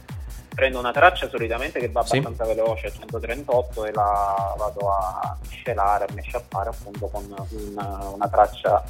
[0.57, 2.17] Prendo una traccia solitamente che va Sì.
[2.17, 8.29] abbastanza veloce a 138 e la vado a miscelare, a mashuppare appunto con un- una
[8.29, 8.83] traccia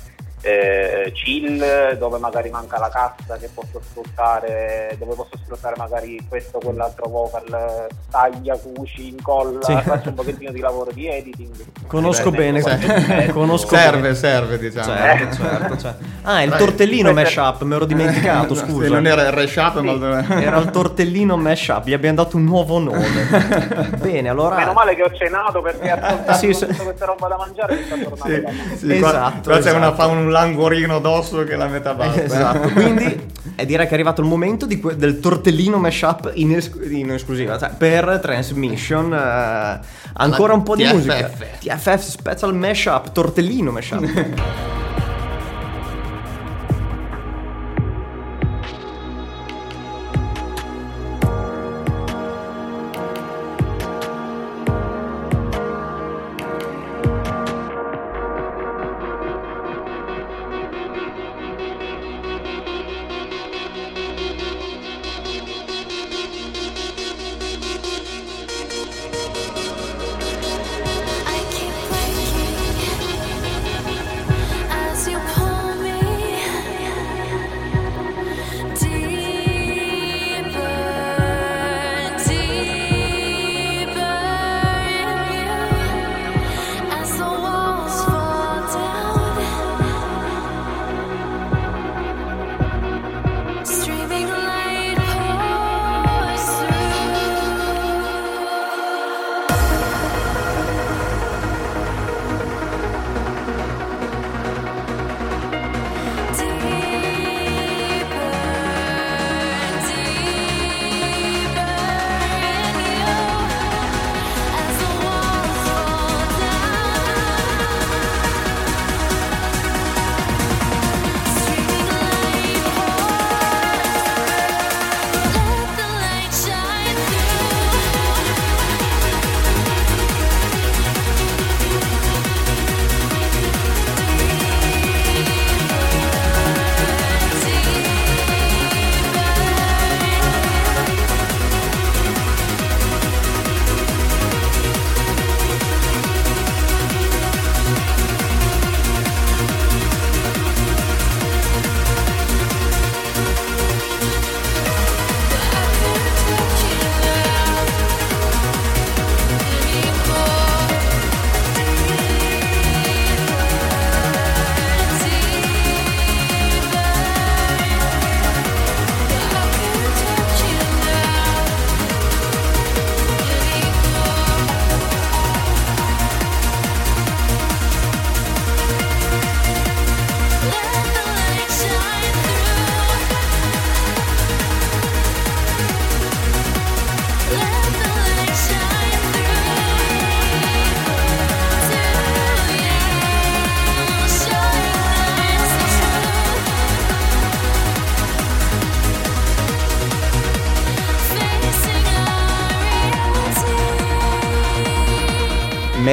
[0.42, 6.58] eh, chill dove magari manca la cassa che posso sfruttare dove posso sfruttare magari questo
[6.58, 9.76] o quell'altro vocal taglia, cuci, incolla Sì.
[9.82, 11.54] faccio un pochettino di lavoro di editing
[11.86, 12.60] Conosco bene.
[12.60, 14.14] eh, Conosco serve, bene.
[14.14, 14.84] serve, diciamo.
[14.86, 16.04] Certo, certo, certo.
[16.22, 16.58] Ah, il Dai.
[16.58, 18.88] tortellino Questo- mashup, me ero dimenticato, Sì, scusa.
[18.88, 23.04] non era il reshup, ma Era il tortellino mashup, gli abbiamo dato un nuovo nome.
[23.98, 24.56] Bene, allora.
[24.56, 26.66] meno male che ho cenato perché ascoltando Sì, sì.
[26.66, 29.76] tutta questa roba da mangiare mi sta tornando Sì, sì, qua- Esatto, qua c'è esatto.
[29.76, 32.22] una, fa un languorino d'osso che la metà basta.
[32.22, 36.54] Esatto, quindi eh, direi che è arrivato il momento di que- del tortellino mashup in,
[36.54, 39.12] es- in esclusiva cioè, per Transmission.
[39.12, 39.80] eh,
[40.14, 40.92] ancora un po' di TFF.
[40.92, 41.30] musica.
[41.60, 44.84] TFF Special Mashup, tortellino mashup.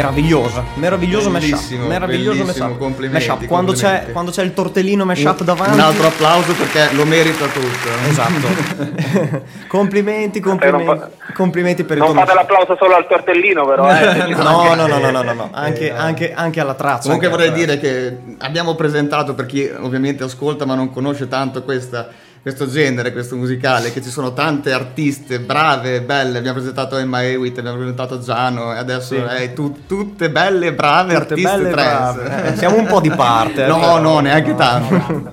[0.09, 2.79] meravigliosa, meraviglioso mashup, Bellissimo, meraviglioso bellissimo, mashup.
[2.79, 4.11] complimenti, Mashup, quando, c'è, complimenti.
[4.11, 5.73] quando c'è il tortellino mashup Un- davanti.
[5.73, 7.89] Un altro applauso perché lo merita tutto.
[8.09, 9.41] Esatto.
[9.67, 13.89] complimenti, non complimenti, fa- complimenti per il Non tuo fate l'applauso solo al tortellino, però.
[13.89, 14.32] Eh.
[14.43, 15.49] No, no, no, no, no, no, no.
[15.51, 17.03] Anche, Eh, anche, anche alla traccia.
[17.03, 22.07] Comunque vorrei dire che abbiamo presentato per chi ovviamente ascolta ma non conosce tanto questa-
[22.43, 26.37] questo genere, questo musicale, che ci sono tante artiste brave, belle.
[26.37, 29.21] Abbiamo presentato Emma Hewitt, abbiamo presentato Giano e adesso Sì.
[29.21, 32.15] è tu- tutte belle brave Tutte artiste belle trans.
[32.15, 32.43] brave.
[32.53, 33.99] Eh, siamo un po' di parte, eh, no, però.
[33.99, 35.31] no, neanche tanto.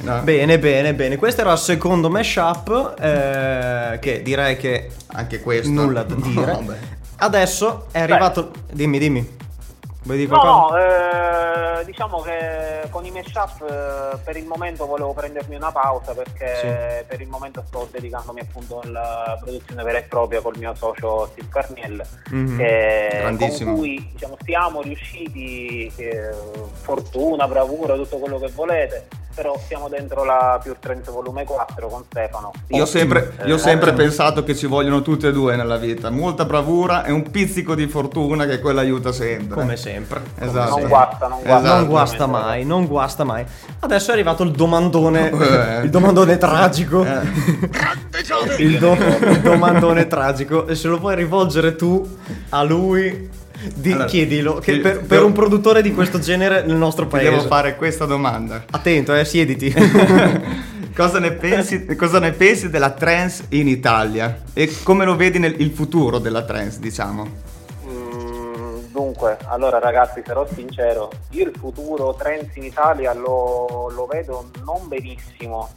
[0.00, 0.20] No.
[0.22, 1.16] Bene, bene, bene.
[1.16, 2.94] Questo era il secondo mashup.
[3.00, 5.70] eh, che direi che Anche questo.
[5.70, 6.52] nulla da dire.
[6.52, 6.76] No, beh.
[7.16, 8.50] Adesso è arrivato.
[8.72, 9.26] Dimmi, dimmi.
[10.02, 10.76] Vuoi dire No, qualcosa?
[10.76, 10.82] no,
[11.73, 17.04] eh, diciamo che con i mashup eh, per il momento volevo prendermi una pausa perché
[17.06, 21.48] per il momento sto dedicandomi appunto alla produzione vera e propria col mio socio Steve
[21.48, 22.56] Carniel Mhm.
[22.58, 23.20] che-
[23.64, 26.30] con cui diciamo, siamo riusciti, eh,
[26.72, 32.02] fortuna, bravura, tutto quello che volete, però siamo dentro la Pure Trends volume 4 con
[32.08, 32.52] Stefano.
[32.68, 36.10] Io ho sempre, io Eh, sempre pensato che ci vogliono tutte e due nella vita,
[36.10, 39.54] molta bravura e un pizzico di fortuna che quella aiuta sempre.
[39.60, 40.22] Come sempre.
[40.38, 40.68] come Esatto.
[40.70, 40.88] Non sempre.
[40.88, 41.58] guasta, non guasta.
[41.58, 41.78] Esatto.
[41.80, 43.44] Non guasta mai, non guasta mai.
[43.80, 45.30] Adesso è arrivato il domandone,
[45.80, 45.84] Eh.
[45.84, 47.04] il domandone tragico.
[47.04, 47.20] Eh.
[48.58, 48.92] Il, do-
[49.28, 50.66] il domandone tragico.
[50.66, 52.06] E se lo puoi rivolgere tu
[52.50, 53.28] a lui,
[53.74, 54.54] di- Allora, chiedilo.
[54.56, 57.30] Che ti- per, devo- per un produttore di questo genere nel nostro paese.
[57.30, 58.64] devo fare questa domanda.
[58.70, 59.72] Attento, eh, siediti.
[60.94, 64.42] cosa, ne pensi, cosa ne pensi della trance in Italia?
[64.52, 67.26] E come lo vedi nel il futuro della trance, diciamo?
[67.86, 68.42] Mm,
[68.90, 74.86] Dunque, allora ragazzi, sarò sincero, io il futuro trends in Italia lo, lo vedo non
[74.86, 75.70] benissimo.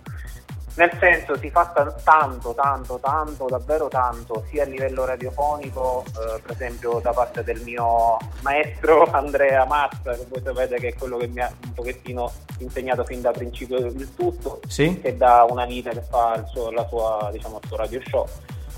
[0.77, 6.39] Nel senso si fa ta- tanto, tanto, tanto, davvero tanto, sia a livello radiofonico, eh,
[6.39, 11.17] per esempio da parte del mio maestro Andrea Mazza, che voi sapete che è quello
[11.17, 15.01] che mi ha un pochettino insegnato fin da principio il tutto, Sì?
[15.01, 18.27] che da una vita che fa il suo, la sua, diciamo, il suo radio show.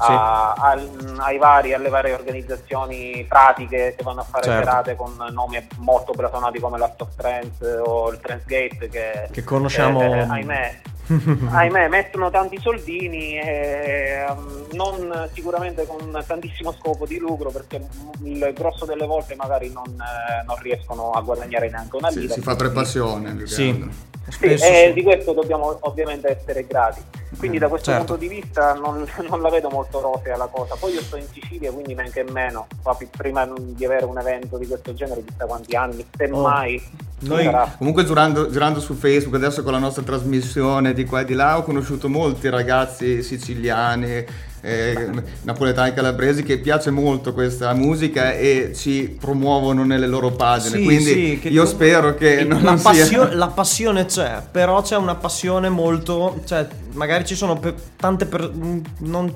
[0.08, 4.64] A- al- ai vari, alle varie organizzazioni pratiche che vanno a fare Certo.
[4.70, 10.02] serate con nomi molto blasonati come l'Art of Trends o il Transgate che, Che conosciamo-
[10.02, 10.82] eh, ahimè,
[11.52, 17.82] ahimè mettono tanti soldini e um, non sicuramente con tantissimo scopo di lucro perché
[18.24, 22.34] il grosso delle volte magari non, eh, non riescono a guadagnare neanche una Si, lira
[22.34, 23.48] si fa per passione.
[23.48, 24.08] Sì.
[24.30, 24.94] Sì, Spesso e sì.
[24.94, 27.02] di questo dobbiamo ovviamente essere grati.
[27.38, 28.06] Quindi da questo certo.
[28.06, 30.76] punto di vista non, non la vedo molto rosea la cosa.
[30.80, 32.68] Poi io sto in Sicilia, quindi men che meno.
[33.16, 36.82] Prima di avere un evento di questo genere, chissà quanti anni, semmai
[37.20, 37.76] Noi- sarà.
[37.78, 41.58] Comunque girando, girando su Facebook, adesso con la nostra trasmissione di qua e di là,
[41.58, 44.26] ho conosciuto molti ragazzi siciliani,
[44.62, 45.10] eh,
[45.44, 50.78] napoletani, calabresi che piace molto questa musica e ci promuovono nelle loro pagine.
[50.78, 53.34] Sì, Quindi sì, che io tu- spero che non, la, non sia...
[53.34, 56.42] la passione c'è, però c'è una passione molto.
[56.46, 59.34] Cioè, magari ci sono pe- tante per- mm, non,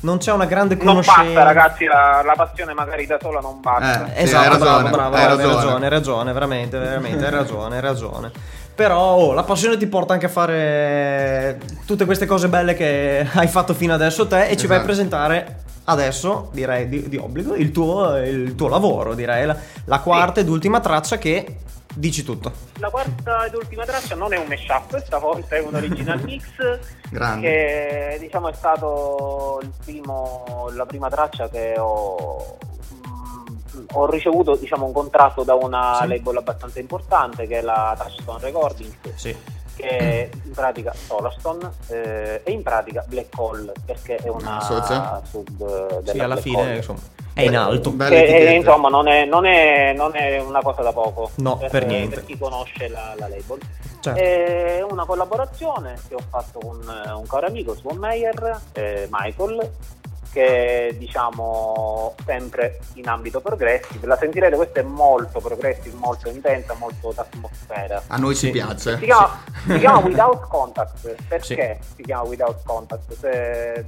[0.00, 1.22] non c'è una grande Non conoscenza.
[1.22, 4.12] basta, ragazzi, la, la passione magari da sola non basta.
[4.14, 5.54] Eh, sì, Esatto, hai bravo, ragione, bravo, hai hai ragione.
[5.54, 8.30] ragione, hai ragione, veramente, veramente, hai ragione, hai ragione.
[8.76, 13.48] Però oh, la passione ti porta anche a fare tutte queste cose belle che hai
[13.48, 14.84] fatto fino adesso te e ci vai a Esatto.
[14.84, 19.56] presentare adesso, direi di, di obbligo, il tuo, il tuo lavoro, direi, la,
[19.86, 21.56] la quarta ed ultima traccia che
[21.94, 22.52] dici tutto.
[22.78, 26.44] La quarta ed ultima traccia non è un mashup, stavolta è un original mix
[27.08, 27.46] Grande.
[27.48, 32.58] che diciamo è stato il primo, la prima traccia che ho,
[33.92, 36.08] ho ricevuto diciamo, un contratto da una Sì.
[36.08, 39.36] label abbastanza importante che è la Touchstone Recordings Sì.
[39.76, 45.20] che è in pratica Solarstone eh, e in pratica Black Hole perché è una Socia.
[45.28, 46.98] sub eh, della Sì, alla Black fine, insomma,
[47.34, 47.90] è in alto.
[47.90, 48.08] Etichetta.
[48.24, 52.14] eh, insomma non è, non, è, non è una cosa da poco No, per niente.
[52.16, 53.58] per chi conosce la, la label
[54.00, 54.20] Certo.
[54.20, 59.70] è una collaborazione che ho fatto con eh, un caro amico Swan Meyer, eh, Michael
[60.36, 67.10] che diciamo sempre in ambito progressive la sentirete questa è molto progressive molto intensa molto
[67.14, 68.46] d'atmosfera A noi Sì.
[68.46, 68.98] ci piace.
[68.98, 73.12] si chiama, si chiama Without Contact perché si chiama Without Contact?
[73.18, 73.84] Se-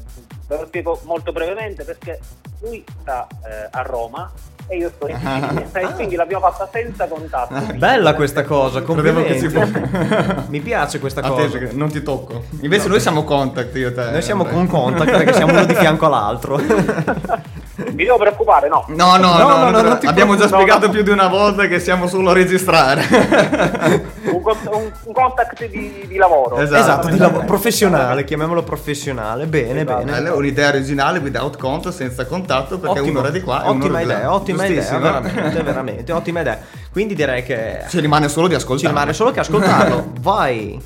[0.47, 2.19] ve lo spiego molto brevemente perché
[2.61, 4.33] lui sta eh, a Roma
[4.69, 9.49] e io sto in Sicilia e quindi l'abbiamo fatta senza contatto Bella questa cosa, complimenti.
[10.49, 11.59] Mi piace questa A te, cosa.
[11.59, 12.45] perché non ti tocco.
[12.61, 14.11] Invece noi siamo contact, io e te.
[14.11, 16.61] Noi siamo con contact perché siamo uno di fianco all'altro.
[17.95, 21.29] mi devo preoccupare no No, no, No, no, no, abbiamo già spiegato più di una
[21.29, 23.07] volta che siamo solo a registrare.
[24.43, 26.57] con- un- un contact di, di lavoro.
[26.59, 26.81] Esatto.
[26.81, 29.47] Esatto, di lavoro professionale, chiamiamolo professionale.
[29.47, 30.05] Bene, Esatto.
[30.05, 30.29] bene.
[30.31, 34.07] Un'idea originale without contact, senza contatto, perché Ottima- un'ora di qua e ottima un'ora di
[34.07, 34.15] là.
[34.17, 36.59] idea, ottima idea, veramente, veramente, ottima idea.
[36.91, 38.81] Quindi direi che Ci rimane solo di ascoltare.
[38.81, 40.13] ci rimane solo che ascoltarlo.
[40.21, 40.81] Vai.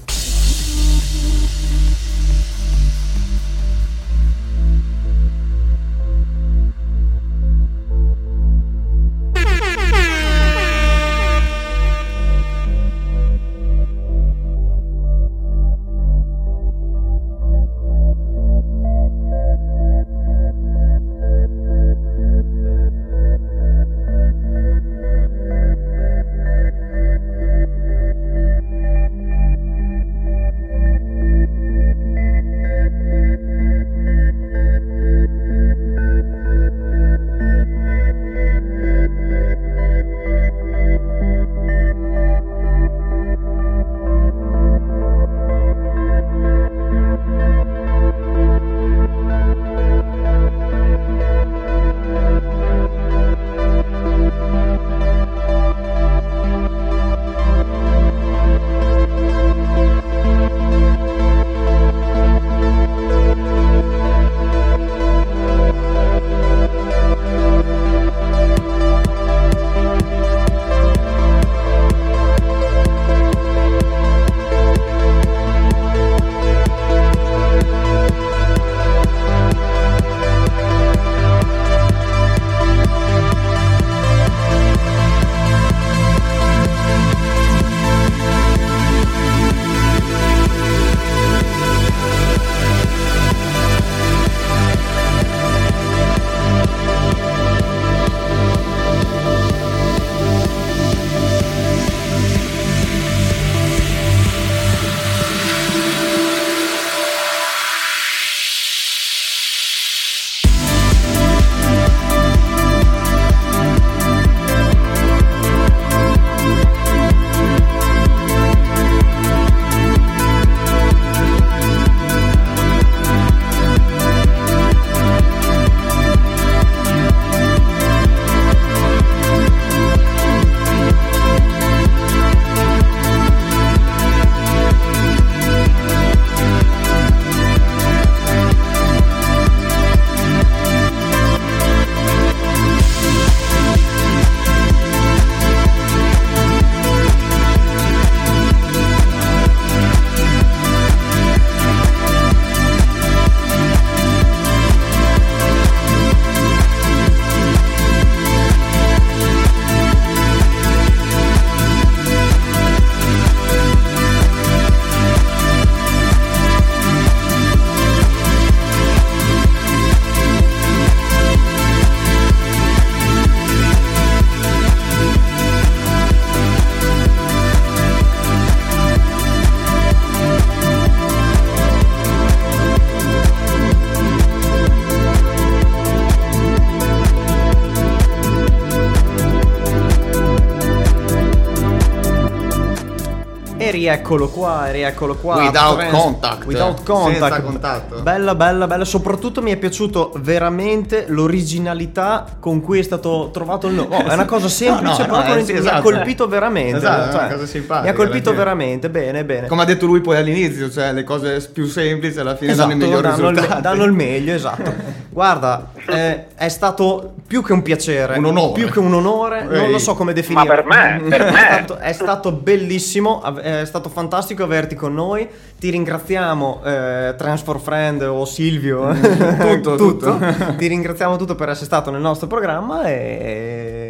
[193.82, 195.36] Rieccolo qua, rieccolo qua.
[195.36, 196.44] Without Trans- contact.
[196.44, 197.18] Without contact.
[197.18, 198.00] Senza contatto.
[198.02, 198.84] Bella, bella, bella.
[198.84, 203.96] Soprattutto mi è piaciuto veramente l'originalità con cui è stato trovato il nome.
[203.96, 205.82] Oh, è una cosa semplice, No, no, però no, sì, mi ha esatto.
[205.82, 206.76] colpito veramente.
[206.76, 208.90] Esatto, è cioè, una cosa simpatica, Mi ha colpito veramente.
[208.90, 209.46] Bene, bene.
[209.48, 212.98] Come ha detto lui poi all'inizio, cioè le cose più semplici alla fine Esatto, danno
[212.98, 213.60] il, risultati.
[213.60, 214.72] danno il meglio, esatto.
[215.12, 218.52] Guarda, eh, è stato più che un piacere, Un onore.
[218.52, 219.70] più che un onore, non Ehi.
[219.70, 220.46] lo so come definire.
[220.46, 221.48] per me, per me.
[221.48, 225.28] È stato, è stato bellissimo, è stato fantastico averti con noi.
[225.58, 228.88] Ti ringraziamo, eh, Trans for Friend o Silvio,
[229.38, 230.18] tutto, tutto.
[230.56, 232.84] Ti ringraziamo tutto per essere stato nel nostro programma.
[232.84, 233.81] E...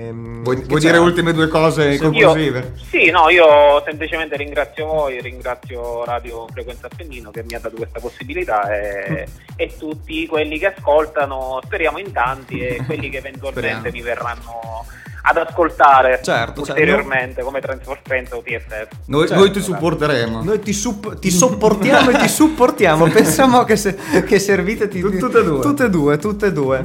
[0.43, 0.87] Vuoi, che vuoi c'è?
[0.87, 2.73] dire ultime due cose Io, conclusive?
[2.91, 8.01] sì, no, io semplicemente ringrazio voi, ringrazio Radio Frequenza Appennino che mi ha dato questa
[8.01, 9.27] possibilità e,
[9.57, 14.85] e tutti quelli che ascoltano, speriamo in tanti e quelli che eventualmente mi verranno
[15.25, 16.61] ad ascoltare Certo, certo.
[16.73, 18.89] ulteriormente come Transforpenza o TFF.
[19.07, 20.43] Noi, Certo, noi ti supporteremo.
[20.43, 23.07] Noi ti, sup- ti sopportiamo e ti supportiamo.
[23.07, 25.61] Pensiamo che, se- che servite ti- Tut- tutte e due.
[25.61, 26.85] Tutte e due, tutte e due.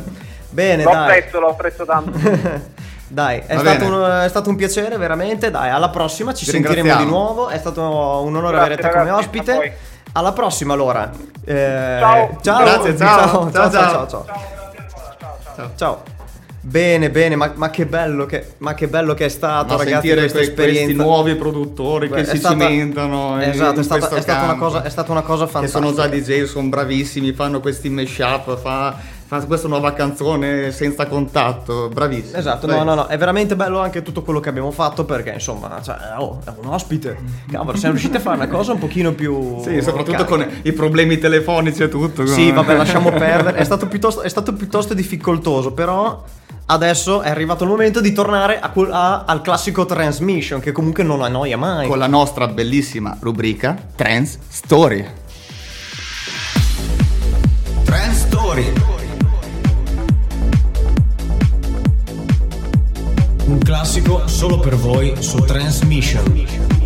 [0.51, 1.01] Bene, Lo dai.
[1.17, 2.75] apprezzo, lo apprezzo tanto.
[3.09, 5.49] Dai, è stato, un, è stato un piacere, veramente.
[5.49, 7.47] Dai, alla prossima ci Ti sentiremo di nuovo.
[7.47, 9.77] È stato un onore Grazie, avere te come ospite.
[10.13, 11.09] Alla prossima, allora.
[11.45, 12.37] Eh, Ciao.
[12.41, 12.63] ciao.
[12.63, 13.51] Grazie, ciao.
[13.51, 14.25] ciao, ciao, Ciao, ciao, ciao.
[15.55, 15.71] ciao.
[15.75, 16.03] Ciao.
[16.59, 20.07] Bene, bene, ma, ma che bello che, ma che bello che è stato, Ma ragazzi,
[20.07, 21.03] sentire questa que- questi esperienza.
[21.03, 24.37] nuovi produttori Beh, che è si stata- cimentano in- Esatto, è in stata, è stata
[24.39, 24.65] una campo.
[24.65, 25.81] cosa, è stata una cosa che fantastica.
[25.85, 28.95] sono già DJ, sono bravissimi, fanno questi mashup, fa,
[29.27, 32.37] fa questa nuova canzone senza contatto, bravissimi.
[32.39, 35.81] Esatto, no, no, no, è veramente bello anche tutto quello che abbiamo fatto perché insomma,
[35.81, 37.17] cioè, oh, è un ospite.
[37.51, 39.61] Cavolo, siamo riusciti a fare una cosa un pochino più...
[39.61, 40.45] Sì, soprattutto carica.
[40.47, 42.25] con i problemi telefonici e tutto.
[42.25, 43.57] Sì, vabbè, lasciamo perdere.
[43.57, 46.23] È stato, piuttosto, è stato piuttosto difficoltoso, però
[46.67, 51.21] adesso è arrivato il momento di tornare a a- al classico transmission, che comunque non
[51.21, 51.89] annoia mai.
[51.89, 55.05] Con la nostra bellissima rubrica Trends Story.
[57.83, 58.96] Trend Story.
[63.67, 66.76] Classico solo per voi su Transmission.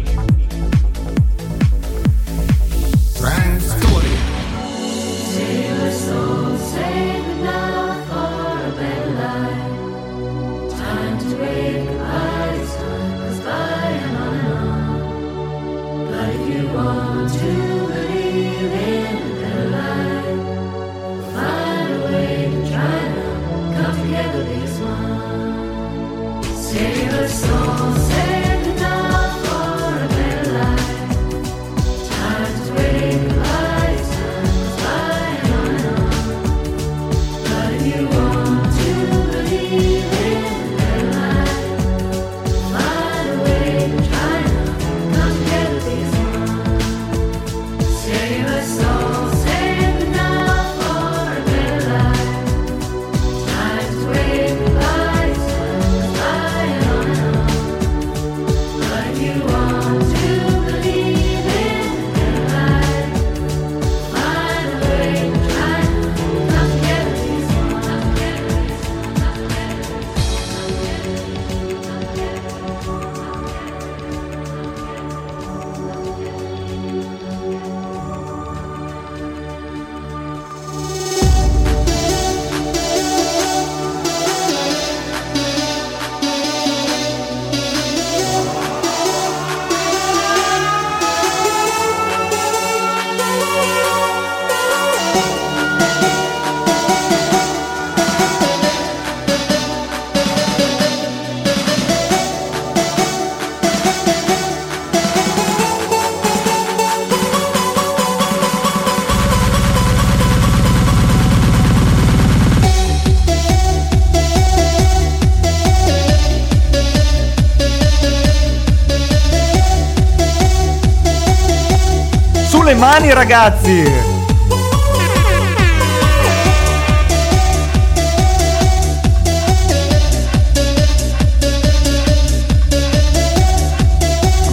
[122.82, 123.84] Mani, ragazzi!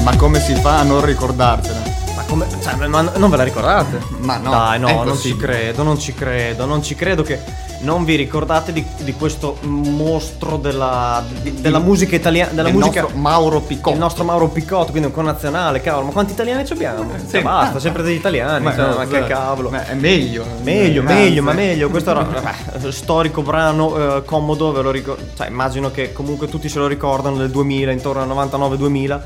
[0.02, 1.80] Ma come si fa a non ricordarcela?
[2.14, 2.46] Ma come.
[2.62, 3.98] Cioè, ma non ve la ricordate?
[4.18, 7.40] Ma no, Dai, no, non ci credo, non ci credo, non ci credo che.
[7.80, 13.00] Non vi ricordate di, di questo mostro della, di- della musica italiana, della Il musica,
[13.00, 13.90] nostro Mauro Picotto.
[13.94, 17.10] il nostro Mauro Piccotto, quindi un connazionale, cavolo, ma quanti italiani ci abbiamo?
[17.16, 17.30] sì.
[17.30, 19.70] Cioè, basta, sempre degli italiani, Ma, cioè, no, ma che cavolo.
[19.70, 20.44] ma è meglio.
[20.62, 21.88] Meglio, Eh, meglio, ma meglio.
[21.88, 22.20] Questo era
[22.76, 25.22] vabbè, storico brano eh, comodo, ve lo ricordo.
[25.34, 29.20] Cioè, immagino che comunque tutti se lo ricordano del 2000, intorno al 99-2000.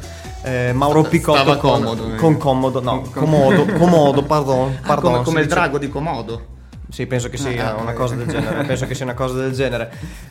[0.45, 2.17] Eh, Mauro Piccotto Stava con, comodo, eh.
[2.17, 5.11] con comodo, no, comodo, comodo, pardon, Ah, pardon.
[5.13, 6.41] come, come si il dice- drago di Comodo.
[6.93, 7.97] Sì, penso che sia Ah, una ok.
[7.97, 8.65] cosa del genere.
[8.65, 9.91] penso che sia una cosa del genere.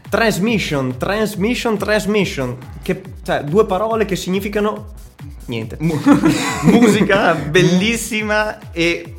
[0.09, 2.55] Transmission, transmission, transmission.
[2.83, 4.93] Che, cioè, due parole che significano
[5.45, 5.77] niente.
[5.79, 5.99] Mu-
[6.69, 9.15] musica bellissima e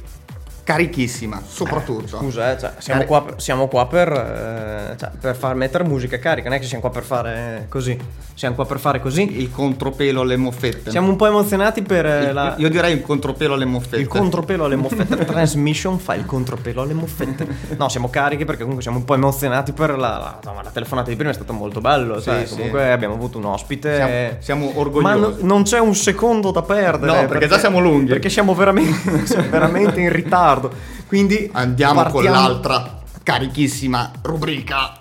[0.65, 2.19] carichissima, soprattutto.
[2.19, 5.85] Scusa, eh, cioè, siamo, Cari- qua per, siamo qua per, eh, cioè, per far mettere
[5.85, 7.99] musica carica, non è che siamo qua per fare così.
[8.35, 9.41] Siamo qua per fare così.
[9.41, 10.91] Il contropelo alle moffette.
[10.91, 13.97] Siamo un po' emozionati per eh, Il- la- Io direi il contropelo alle moffette.
[13.99, 15.25] il contropelo alle moffette.
[15.27, 17.47] Transmission fa il contropelo alle moffette.
[17.77, 21.17] No, siamo carichi perché comunque siamo un po' emozionati per la, la, la telefonata di
[21.17, 22.17] prima, è stato molto bello.
[22.17, 22.55] Sì, sai, sì.
[22.55, 23.95] comunque abbiamo avuto un ospite.
[23.97, 25.43] Siamo- siamo Ma orgogliosi.
[25.43, 27.21] no- non c'è un secondo da perdere.
[27.23, 28.09] No, perché già siamo lunghi.
[28.11, 30.51] Perché siamo veramente, siamo veramente in ritardo.
[31.07, 34.97] Quindi Andiamo con partiamo- l'altra carichissima rubrica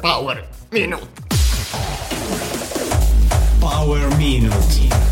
[0.00, 1.06] Power Minute.
[3.58, 5.07] Power Minute.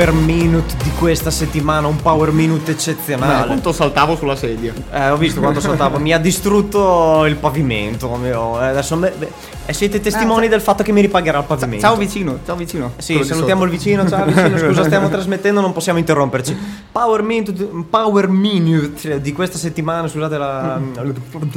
[0.00, 3.46] Power minute di questa settimana, un power minute eccezionale.
[3.46, 4.72] quanto saltavo sulla sedia.
[4.90, 8.08] Eh, ho visto quando saltavo, mi ha distrutto il pavimento.
[8.16, 8.58] mio.
[8.62, 9.28] Eh, Adesso me- beh,
[9.72, 11.84] siete testimoni del fatto che mi ripagherà il pavimento.
[11.84, 12.92] Ciao vicino, ciao vicino.
[12.96, 14.08] Sì, salutiamo il vicino.
[14.08, 16.56] Ciao vicino, scusa, stiamo trasmettendo, non possiamo interromperci.
[16.90, 20.08] Power minute, power minute di questa settimana.
[20.08, 20.80] Scusate, la,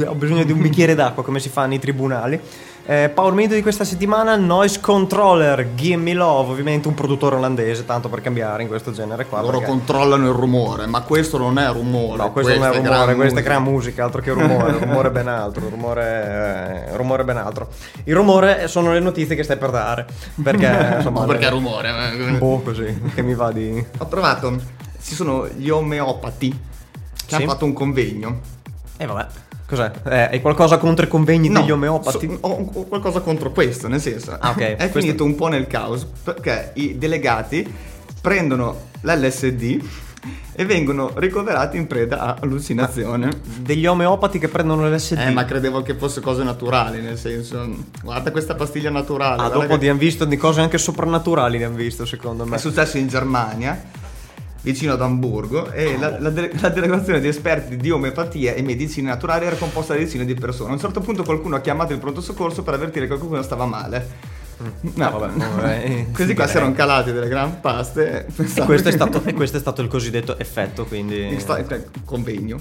[0.06, 2.38] ho bisogno di un bicchiere d'acqua, come si fa nei tribunali.
[2.86, 8.10] Eh, power minute di questa settimana, Noise Controller, Gimme Love, ovviamente un produttore olandese, tanto
[8.10, 9.40] per cambiare in questo genere qua.
[9.40, 12.18] Loro perché- controllano il rumore, ma questo non è rumore.
[12.18, 15.10] No, questo non è rumore, gran questa è gran musica, altro che rumore, rumore è
[15.12, 17.68] ben altro, rumore, eh, rumore è ben altro.
[18.04, 20.04] Il rumore sono le notizie che stai per dare,
[20.42, 21.20] perché insomma...
[21.20, 21.88] Ma perché le- rumore?
[22.12, 22.36] eh?
[22.36, 23.82] Boh, così, che mi va di...
[23.96, 24.60] Ho trovato,
[25.00, 26.56] ci sono gli omeopati che
[27.28, 27.34] Sì.
[27.36, 28.40] hanno fatto un convegno.
[28.98, 29.26] E vabbè,
[29.74, 29.90] cos'è?
[30.08, 32.26] Eh, hai qualcosa contro i convegni degli omeopati?
[32.28, 34.36] so- ho, ho qualcosa contro questo, nel senso.
[34.38, 34.58] Ah, ok.
[34.60, 37.66] È Questo- finito un po' nel caos perché i delegati
[38.20, 39.82] prendono l'LSD
[40.56, 43.28] e vengono ricoverati in preda a allucinazione.
[43.58, 45.18] Degli omeopati che prendono l'SD.
[45.18, 47.68] Eh, ma credevo che fosse cose naturali, nel senso,
[48.02, 49.42] guarda questa pastiglia naturale.
[49.42, 52.56] Ah, dopo che- di hanno visto di cose anche soprannaturali ne hanno visto, secondo me.
[52.56, 53.78] È successo in Germania,
[54.64, 59.08] vicino ad Amburgo, e la, la dele- la delegazione di esperti di omeopatia e medicine
[59.08, 60.70] naturali era composta da decine di persone.
[60.70, 63.66] A un certo punto qualcuno ha chiamato il pronto soccorso per avvertire che qualcuno stava
[63.66, 64.33] male.
[64.56, 68.26] No, Ah, vabbè, vabbè, Questi qua si erano calati delle gran paste.
[68.26, 68.32] E
[68.64, 71.38] questo, è che- stato, e questo è stato il cosiddetto effetto, quindi...
[71.40, 72.58] Sta- eh, convegno.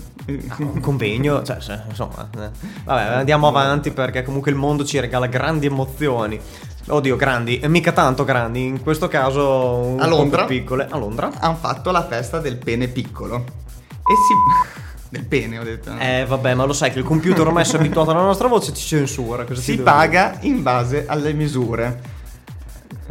[0.58, 2.50] un convegno, cioè, insomma, eh.
[2.84, 6.40] vabbè, andiamo avanti perché comunque il mondo ci regala grandi emozioni.
[6.86, 10.46] Oddio, grandi, e mica tanto grandi, in questo caso un A po' Londra?
[10.46, 10.88] più piccole.
[10.90, 11.32] A Londra?
[11.40, 13.36] Hanno fatto la festa del pene piccolo.
[13.38, 14.82] E si...
[15.14, 15.92] del pene, ho detto.
[16.00, 18.74] Eh, vabbè, ma lo sai che il computer ormai si è abituato alla nostra voce
[18.74, 19.44] ci censura.
[19.44, 22.12] Cosa si paga in base alle misure.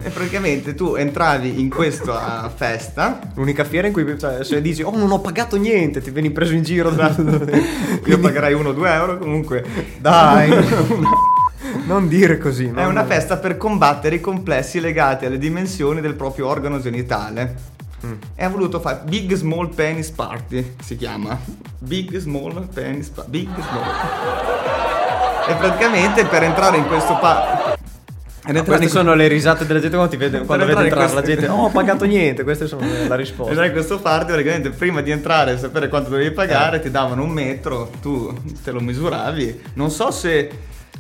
[0.03, 3.21] E praticamente tu entravi in questa festa.
[3.21, 3.33] dire?
[3.37, 6.55] L'unica fiera in cui cioè, se dici, oh, non ho pagato niente, ti vieni preso
[6.55, 6.91] in giro.
[6.91, 7.15] da-
[8.07, 9.65] Io pagherai 1-2 euro comunque.
[10.01, 10.51] Dai,
[11.87, 12.65] non dire così.
[12.67, 17.71] È non- una festa per combattere i complessi legati alle dimensioni del proprio organo genitale.
[18.05, 18.13] Mm.
[18.35, 21.39] E ha voluto fare Big Small Penis Party, si chiama.
[21.79, 23.31] Big Small Penis Party.
[23.31, 24.81] Big Small.
[25.45, 27.75] E praticamente per entrare in questo pa...
[28.45, 31.27] Queste in sono le risate della gente quando ti vede quando vede entrare entrare la
[31.27, 31.47] gente.
[31.53, 33.51] Oh, ho pagato niente, queste sono la risposta.
[33.51, 37.23] Entrare in questo party praticamente prima di entrare e sapere quanto dovevi pagare ti davano
[37.23, 39.63] un metro, tu te lo misuravi.
[39.75, 40.51] Non so se...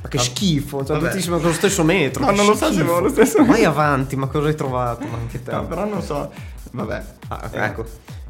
[0.02, 2.24] Ma che schifo, cioè, tutti siamo con lo stesso metro.
[2.24, 2.82] No, non lo so se schifo.
[2.82, 3.52] avevo lo stesso metro.
[3.52, 5.06] Vai avanti, ma cosa hai trovato?
[5.06, 5.52] Ma anche te.
[5.52, 6.30] No, però non so...
[6.72, 7.02] Vabbè.
[7.28, 7.84] Ah, ok, ecco.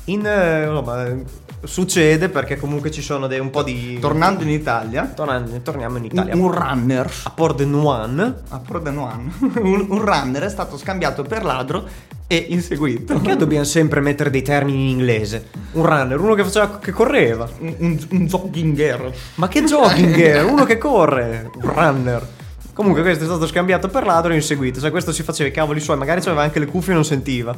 [0.06, 1.22] In, eh, insomma, eh,
[1.64, 3.98] succede perché comunque ci sono dei, un po' di...
[4.00, 6.34] Tornando in Italia, Tornando- torniamo in un, Italia.
[6.34, 8.36] un runner A Port de Nuan.
[8.48, 11.84] a Pordenone, un, un runner è stato scambiato per ladro
[12.26, 13.12] e inseguito.
[13.14, 15.50] Perché dobbiamo sempre mettere dei termini in inglese?
[15.72, 17.48] Un runner, uno che faceva che correva.
[17.60, 19.12] Un, un, un jogginger.
[19.36, 20.44] Ma che jogging era?
[20.50, 21.48] Uno che corre.
[21.54, 22.26] Un runner.
[22.74, 24.80] Comunque questo è stato scambiato per ladro e inseguito.
[24.80, 27.54] Cioè questo si faceva i cavoli suoi, magari aveva anche le cuffie e non sentiva.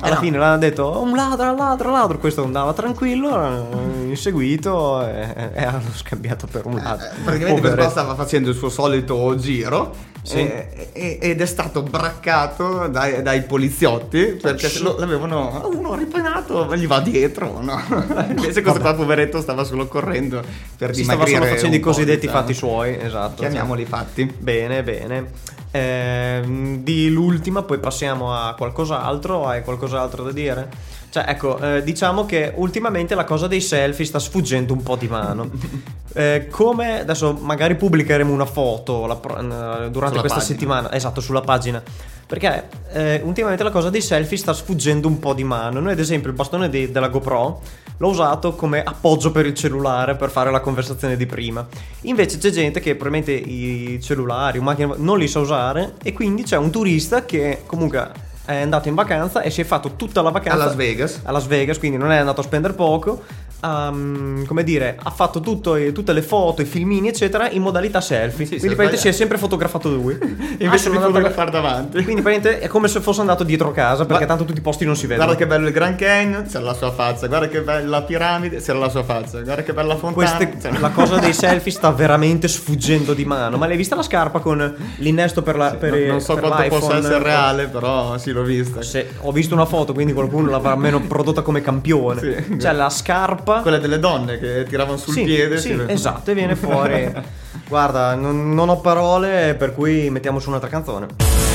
[0.00, 0.20] Alla Eh no.
[0.20, 2.18] fine l'hanno detto "Oh, un ladro, un ladro, un ladro.
[2.18, 7.06] Questo andava tranquillo, eh, inseguito e, e hanno scambiato per un ladro.
[7.06, 9.94] Eh, Praticamente questo qua stava facendo il suo solito giro
[10.24, 10.38] Sì.
[10.38, 16.74] e- e- ed è stato braccato dai, dai poliziotti perché lo- l'avevano "Ah, uno ripanato
[16.76, 17.80] gli va dietro no?
[18.28, 20.40] invece questo qua poveretto stava solo correndo
[20.76, 22.38] per Si stava solo facendo i po', cosiddetti diciamo.
[22.40, 23.40] fatti suoi, esatto.
[23.40, 25.30] chiamiamoli fatti Bene, bene.
[25.72, 29.46] Ehm, di l'ultima, poi passiamo a qualcos'altro.
[29.46, 30.68] Hai qualcos'altro da dire?
[31.10, 35.08] Cioè, ecco, eh, diciamo che ultimamente la cosa dei selfie sta sfuggendo un po' di
[35.08, 35.50] mano.
[36.14, 40.40] Eh, come adesso magari pubblicheremo una foto la durante Sulla questa pagina.
[40.40, 41.82] settimana, esatto, sulla pagina.
[42.26, 45.80] Perché eh, ultimamente la cosa dei selfie sta sfuggendo un po' di mano.
[45.80, 47.60] Noi, ad esempio, il bastone di- della GoPro
[47.98, 51.66] l'ho usato come appoggio per il cellulare per fare la conversazione di prima.
[52.02, 56.42] Invece c'è gente che probabilmente i cellulari o macchine non li sa usare e quindi
[56.42, 58.10] c'è un turista che comunque
[58.44, 61.30] è andato in vacanza e si è fatto tutta la vacanza a Las Vegas a
[61.30, 63.22] Las Vegas, quindi non è andato a spendere poco.
[63.62, 68.46] Um, come dire, ha fatto tutto, tutte le foto, i filmini, eccetera, in modalità selfie.
[68.46, 70.18] Sì, quindi praticamente si è sempre fotografato lui.
[70.20, 70.26] Ah,
[70.58, 74.22] invece sono di fotografare davanti Quindi praticamente è come se fosse andato dietro casa, perché
[74.22, 75.26] Ma- tanto tutti i posti non si vedono.
[75.26, 77.26] Guarda che bello il Grand Canyon, c'era la sua faccia.
[77.26, 79.40] Guarda che bella la piramide, c'era la sua faccia.
[79.40, 80.36] Guarda che bella fontana.
[80.36, 83.56] Queste- c'era- la cosa dei selfie sta veramente sfuggendo di mano.
[83.56, 86.68] Ma l'hai vista la scarpa con l'innesto per la per non, non so per quanto
[86.68, 86.98] possa l'iPhone?
[86.98, 88.82] essere reale, però sì, l'ho vista.
[88.82, 92.20] Se- ho visto una foto, quindi qualcuno l'avrà almeno prodotta come campione.
[92.20, 92.58] Sì.
[92.60, 93.51] Cioè la scarpa.
[93.60, 95.58] Quelle delle donne che tiravano sul sì, piede.
[95.58, 97.12] sì, esatto, e viene fuori.
[97.68, 101.51] Guarda, non, non ho parole, per cui mettiamo su un'altra canzone.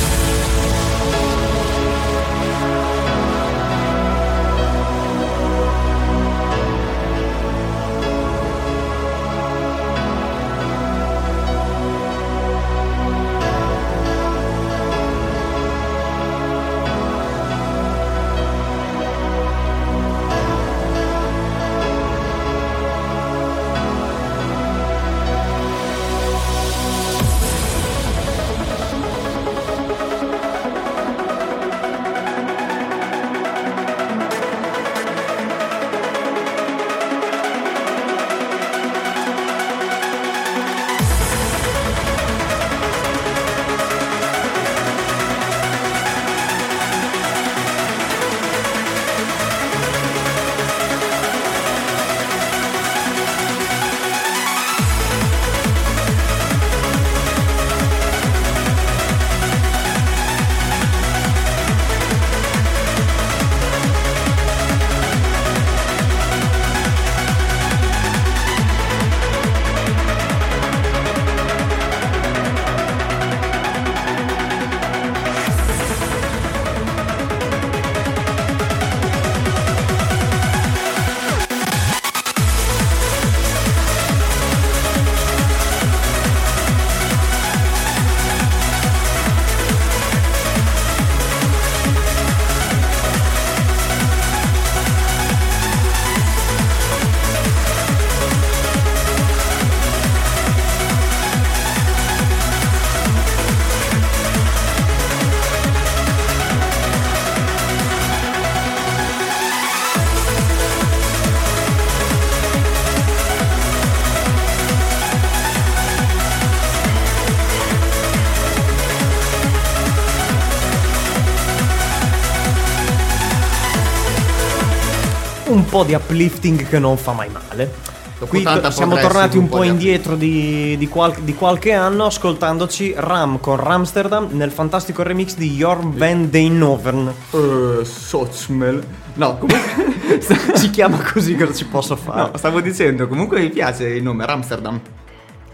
[125.78, 127.96] Po' di uplifting che non fa mai male.
[128.18, 132.06] Dopo Qui siamo tornati un po' po' di indietro di, di qual- di qualche anno
[132.06, 137.14] ascoltandoci Ram con Ramsterdam nel fantastico remix di Jorn van Deinovern.
[137.30, 138.84] Uh, Sochmel.
[139.14, 140.18] No, comunque.
[140.56, 142.32] si chiama così, cosa ci posso fare?
[142.32, 144.80] no, stavo dicendo, comunque mi piace il nome Ramsterdam.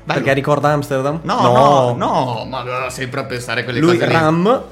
[0.05, 0.19] Bello.
[0.19, 1.19] Perché ricorda Amsterdam?
[1.23, 4.13] No, no, no, ma no, sempre a pensare a quelle Lui, cose lì.
[4.13, 4.63] Ram.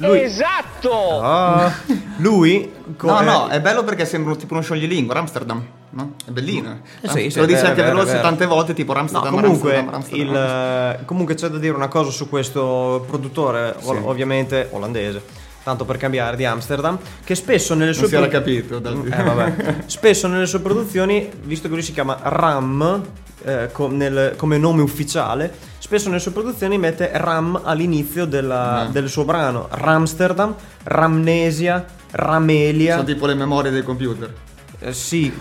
[0.00, 1.20] Lui, Esatto!
[1.22, 1.72] Ah,
[2.18, 6.12] lui co- No, eh, no, è bello perché sembra tipo uno scioglilingua, Amsterdam, no?
[6.26, 6.80] È bellino.
[7.00, 10.28] Eh sì, sì, Lo dice anche veloce tante volte, tipo No, Amsterdam, comunque, Amsterdam, Amsterdam,
[10.28, 14.02] il, eh, comunque c'è da dire una cosa su questo produttore, ov- Sì.
[14.04, 15.22] ovviamente olandese,
[15.62, 18.78] tanto per cambiare, di Amsterdam, che spesso nelle sue Non si era pro- capito.
[18.78, 18.96] Dal...
[19.06, 19.76] Eh, vabbè.
[19.86, 23.02] Spesso nelle sue produzioni, visto che lui si chiama Ram
[23.44, 28.84] eh, com- nel- come nome ufficiale, spesso nelle sue produzioni mette Ram all'inizio della- Ah.
[28.86, 29.68] del suo brano.
[29.70, 30.54] Ramsterdam,
[30.84, 32.94] Ramnesia, Ramelia.
[32.94, 34.32] Sono tipo le memorie del computer.
[34.80, 35.32] Eh, sì.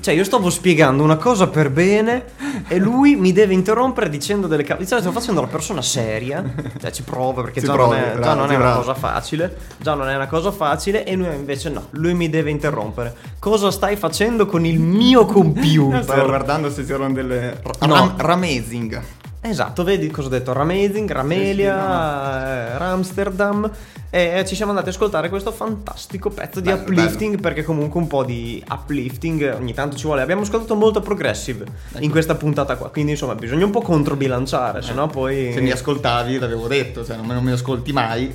[0.00, 2.26] Cioè, io stavo spiegando una cosa per bene
[2.68, 4.86] e lui mi deve interrompere dicendo delle cose.
[4.86, 6.44] Cioè, sto facendo la persona seria.
[6.78, 8.94] Cioè, ci prova perché Ci già, provi, non è, già bravo, non è una cosa
[8.94, 9.56] facile.
[9.78, 11.04] Già non è una cosa facile.
[11.04, 11.86] E lui invece no.
[11.92, 13.14] Lui mi deve interrompere.
[13.38, 16.26] Cosa stai facendo con il mio Stavo computer?
[16.26, 17.60] guardando se c'erano delle...
[17.80, 17.94] No.
[17.94, 19.02] Ram- Ramazing.
[19.40, 20.52] Esatto, vedi cosa ho detto?
[20.52, 23.70] Ramazing, Ramelia, eh, Ramsterdam.
[24.10, 27.40] E ci siamo andati ad ascoltare questo fantastico pezzo di Bello, uplifting.
[27.40, 30.22] Perché comunque un po' di uplifting ogni tanto ci vuole.
[30.22, 31.66] Abbiamo ascoltato molto progressive
[31.98, 32.90] in questa puntata qua.
[32.90, 35.52] Quindi insomma bisogna un po' controbilanciare, se no poi.
[35.52, 38.34] Se mi ascoltavi l'avevo detto, cioè non mi ascolti mai.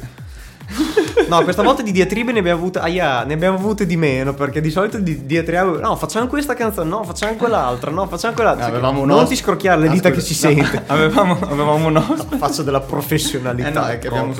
[1.27, 2.79] No, questa volta di diatribe ne abbiamo avute.
[2.79, 4.33] Ahia, ne abbiamo avute di meno.
[4.33, 5.79] Perché di solito di diatribe.
[5.79, 6.89] No, facciamo questa canzone.
[6.89, 7.89] No, facciamo quell'altra.
[7.91, 8.67] No, facciamo quell'altra.
[8.89, 10.83] Un non os- ti scrocchiare le dita Ah, che si no, sente.
[10.87, 12.37] avevamo, avevamo un ospite.
[12.37, 13.67] Faccio della professionalità.
[13.69, 14.33] Eh no, che abbiamo.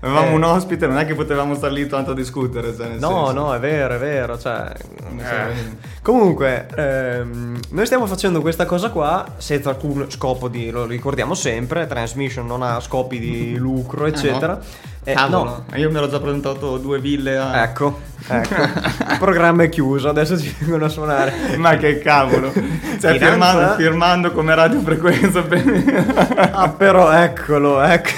[0.00, 0.34] Avevamo Eh.
[0.34, 2.74] un ospite, non è che potevamo star lì tanto a discutere.
[2.74, 3.32] Cioè, No, senso.
[3.32, 4.38] no, è vero, è vero.
[4.38, 4.72] Cioè,
[5.18, 5.90] eh.
[6.02, 11.86] Comunque, ehm, noi stiamo facendo questa cosa qua senza alcun scopo di, lo ricordiamo sempre,
[11.86, 14.58] Transmission non ha scopi di lucro, eccetera.
[15.04, 15.76] Eh, Cavolo, no.
[15.76, 17.64] io mi ero già presentato due ville a...
[17.64, 18.54] Ecco, ecco.
[18.54, 21.56] Il programma è chiuso, adesso ci vengono a suonare.
[21.56, 22.52] Ma che cavolo!
[23.00, 26.50] Cioè, firmando, firmando come radiofrequenza per...
[26.52, 28.10] Ah, però eccolo, ecco.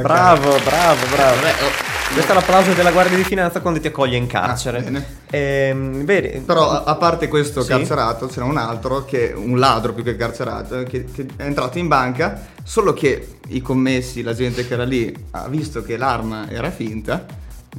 [0.00, 1.34] bravo, bravo, bravo.
[1.34, 1.85] Vabbè, oh,
[2.16, 4.78] Questo è l'applauso della Guardia di Finanza quando ti accoglie in carcere.
[4.78, 5.06] Ah, bene.
[5.28, 7.68] Ehm, vedi, Però a, parte questo Sì.
[7.68, 11.88] carcerato c'era un altro, che, un ladro più che carcerato, che, che è entrato in
[11.88, 16.70] banca, solo che i commessi, la gente che era lì, ha visto che l'arma era
[16.70, 17.26] finta,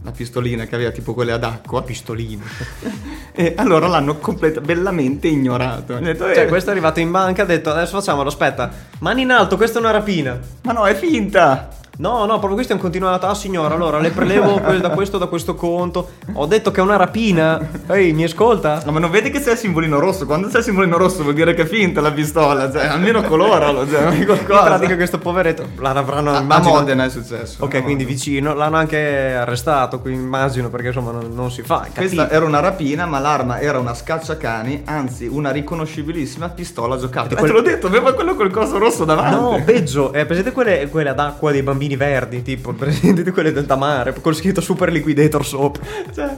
[0.04, 2.44] la pistolina che aveva tipo quelle ad acqua, pistolino.
[3.34, 5.96] e allora l'hanno completa- bellamente ignorato.
[5.96, 8.70] Hanno detto, Cioè, "Eh, questo è arrivato in banca, ha detto adesso facciamolo, aspetta,
[9.00, 10.40] mani in alto, questa è una rapina.
[10.62, 11.70] Ma no, è finta!
[11.98, 13.26] No, no, proprio questo è un continuato.
[13.26, 16.10] Ah, signora, allora le prelevo da questo, da questo conto.
[16.34, 17.60] Ho detto che è una rapina.
[17.88, 18.82] Ehi, mi ascolta?
[18.86, 20.26] No, ma non vedi che c'è il simbolino rosso?
[20.26, 23.88] Quando c'è il simbolino rosso vuol dire che è finta la pistola, cioè almeno coloralo,
[23.90, 27.64] cioè, In pratica questo poveretto l'avranno a, a immagino- Modena è successo.
[27.64, 28.54] Ok, a quindi vicino.
[28.54, 31.88] L'hanno anche arrestato, quindi immagino, perché insomma non, non si fa.
[31.92, 37.34] è Questa era una rapina, ma l'arma era una scacciacani, anzi una riconoscibilissima pistola giocata.
[37.34, 39.36] Eh, quel- te l'ho detto, aveva quello col coso rosso davanti.
[39.36, 43.66] No, peggio, è presente quelle, quelle ad acqua dei bambini verdi, tipo, presente quelle del
[43.78, 45.84] mare, con scritto super liquidator sopra.
[46.14, 46.38] Cioè,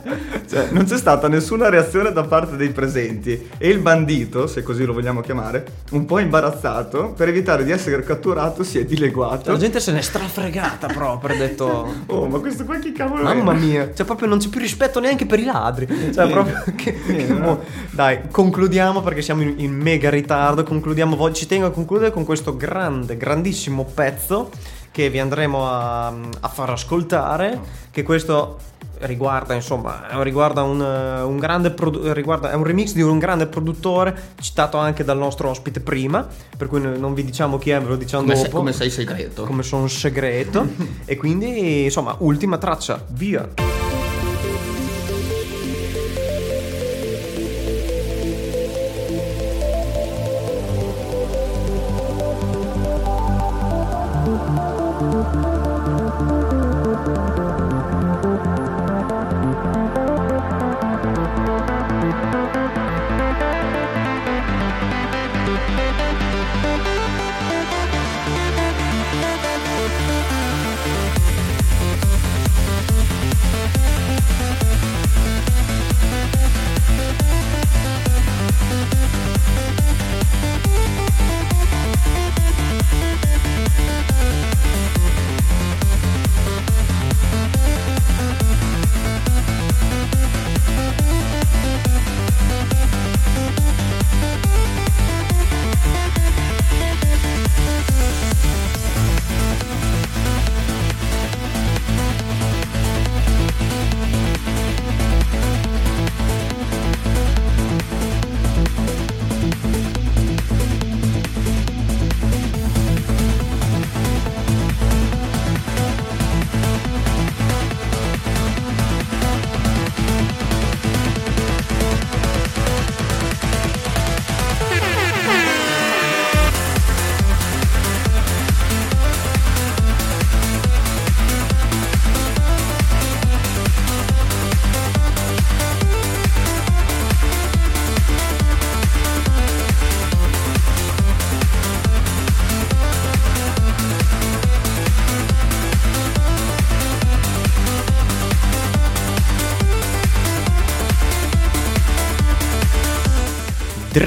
[0.50, 3.50] cioè, non c'è stata nessuna reazione da parte dei presenti.
[3.58, 8.04] E il bandito, se così lo vogliamo chiamare, un po' imbarazzato, per evitare di essere
[8.04, 9.52] catturato, si è dileguato.
[9.52, 12.08] La gente se n'è strafregata proprio, ha detto...
[12.20, 15.26] Oh, ma questo qua chi cavolo Mamma mia, cioè proprio non c'è più rispetto neanche
[15.26, 15.86] per i ladri.
[15.86, 16.28] Cioè, Niente.
[16.28, 17.39] proprio che, Niente, che no.
[17.39, 20.64] mo- Dai, concludiamo perché siamo in, in mega ritardo.
[20.64, 21.32] Concludiamo.
[21.32, 24.50] Ci tengo a concludere con questo grande, grandissimo pezzo
[24.92, 27.60] che vi andremo a, a far ascoltare.
[27.92, 28.58] Che questo
[29.00, 34.34] riguarda, insomma, riguarda un, un grande produ- riguarda, è un remix di un grande produttore
[34.42, 36.28] citato anche dal nostro ospite prima.
[36.58, 38.90] Per cui non vi diciamo chi è, ve lo diciamo Come, dopo sei, come sei
[38.90, 39.44] segreto.
[39.46, 40.68] come sono segreto
[41.06, 43.48] e quindi insomma ultima traccia via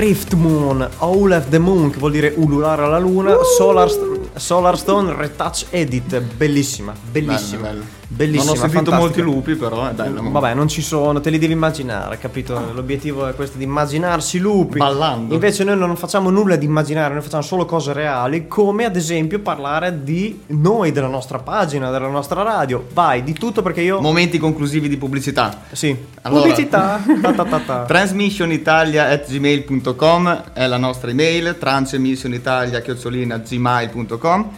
[0.03, 3.88] Drift Moon, Howl of the Moon, che vuol dire ululare alla luna, Solar,
[4.34, 7.68] Solar Stone Retouch Edit, bellissima, bellissima.
[7.68, 8.01] Bello, bello.
[8.15, 9.01] Bellissima, Non ho sentito fantastica.
[9.01, 10.31] molti lupi, però è bello.
[10.31, 12.61] Vabbè, non ci sono, te li devi immaginare, capito?
[12.75, 14.77] L'obiettivo è questo di immaginarsi lupi.
[14.79, 15.33] Ballando.
[15.33, 19.39] Invece noi non facciamo nulla di immaginare, noi facciamo solo cose reali, come ad esempio
[19.41, 22.85] parlare di noi, della nostra pagina, della nostra radio.
[22.93, 23.99] Vai, di tutto perché io...
[24.01, 25.63] Momenti conclusivi di pubblicità.
[25.73, 25.97] sì.
[26.23, 26.43] Allora.
[26.43, 27.01] Pubblicità.
[27.23, 27.85] Ta ta ta ta.
[27.85, 34.51] Transmissionitalia.gmail.com è la nostra email, transmissionitalia.gmail.com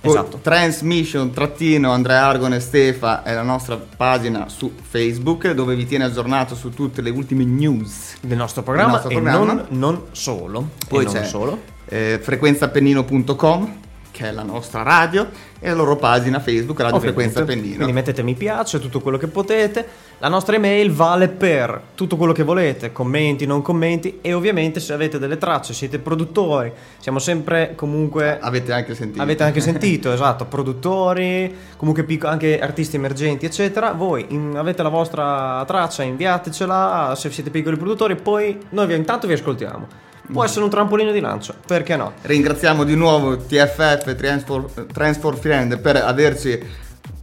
[0.00, 0.38] Esatto.
[0.42, 6.04] Transmission trattino Andrea Argon e Stefa è la nostra pagina su Facebook dove vi tiene
[6.04, 8.16] aggiornato su tutte le ultime news.
[8.20, 9.52] Del nostro programma nostro e programma.
[9.52, 10.68] Non, non solo.
[10.88, 11.60] Poi e non c'è solo.
[11.86, 13.76] eh, frequenzapennino.com
[14.18, 15.28] che è la nostra radio
[15.60, 17.30] e la loro pagina Facebook Radio Ovviamente.
[17.30, 17.76] Frequenza Pennino.
[17.76, 19.86] Quindi mettete mi piace, tutto quello che potete.
[20.18, 24.92] La nostra email vale per tutto quello che volete, commenti, non commenti e ovviamente se
[24.92, 29.22] avete delle tracce, siete produttori, siamo sempre comunque Avete anche sentito.
[29.22, 33.92] Avete anche sentito, esatto, produttori, comunque picco- anche artisti emergenti, eccetera.
[33.92, 39.28] Voi in- avete la vostra traccia, inviatecela se siete piccoli produttori, poi noi vi- intanto
[39.28, 40.06] vi ascoltiamo.
[40.32, 42.12] Può essere un trampolino di lancio, perché no?
[42.22, 46.60] Ringraziamo di nuovo TFF Transport, Transport Friend per averci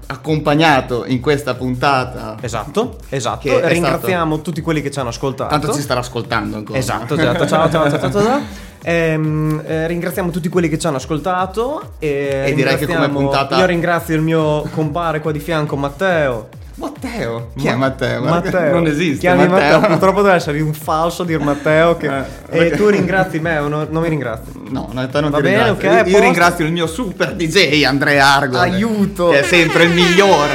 [0.07, 2.37] accompagnato in questa puntata.
[2.41, 3.67] Esatto, esatto.
[3.67, 5.49] Ringraziamo tutti quelli che ci hanno ascoltato.
[5.49, 6.77] Tanto ci starà ascoltando ancora.
[6.79, 7.47] Esatto, esatto.
[7.47, 8.41] Ciao, ciao, ciao, ciao, ciao.
[8.87, 11.93] Ehm, eh, ringraziamo tutti quelli che ci hanno ascoltato.
[11.97, 16.49] E, E direi che come puntata- Io ringrazio il mio compare qua di fianco, Matteo.
[16.75, 17.51] Matteo.
[17.55, 18.21] Chi è Ma- Matteo?
[18.21, 18.73] Guarda che Matteo.
[18.73, 19.19] Non esiste.
[19.19, 19.79] Chiami Matteo.
[19.79, 21.95] Purtroppo deve essere un falso dir Matteo.
[21.97, 22.07] Che...
[22.49, 24.51] Eh, e tu ringrazi me o no- non mi ringrazi?
[24.69, 25.89] No, no, te non Va ti bene, ringrazio.
[25.91, 28.57] ok, Io- Io, ringrazio il mio super DJ Andrea Argo.
[28.59, 29.29] Aiuto.
[29.29, 30.53] Che è sempre il migliore,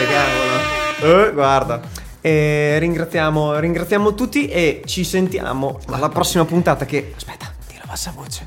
[0.98, 1.26] cavolo.
[1.26, 1.80] Eh, guarda.
[2.20, 7.14] E ringraziamo, ringraziamo tutti e ci sentiamo alla prossima puntata che...
[7.16, 8.44] Aspetta, dillo a bassa voce.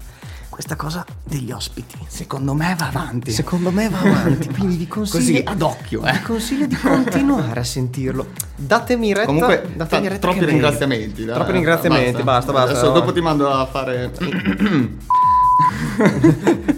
[0.54, 1.96] Questa cosa degli ospiti.
[2.06, 3.32] Secondo me va avanti.
[3.32, 6.12] Secondo me va avanti, quindi vi consiglio, Così, ad occhio, eh.
[6.12, 8.28] vi consiglio di continuare a sentirlo.
[8.56, 9.26] Datemi retta.
[9.26, 11.26] Comunque, datemi retta troppi ringraziamenti.
[11.26, 11.34] dai.
[11.34, 12.70] Troppi ringraziamenti, basta, basta.
[12.70, 14.12] Adesso dopo ti mando a fare.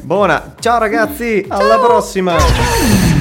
[0.03, 2.37] Buona, ciao ragazzi, alla prossima.
[2.37, 3.14] Tutto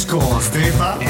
[0.00, 1.09] musica trance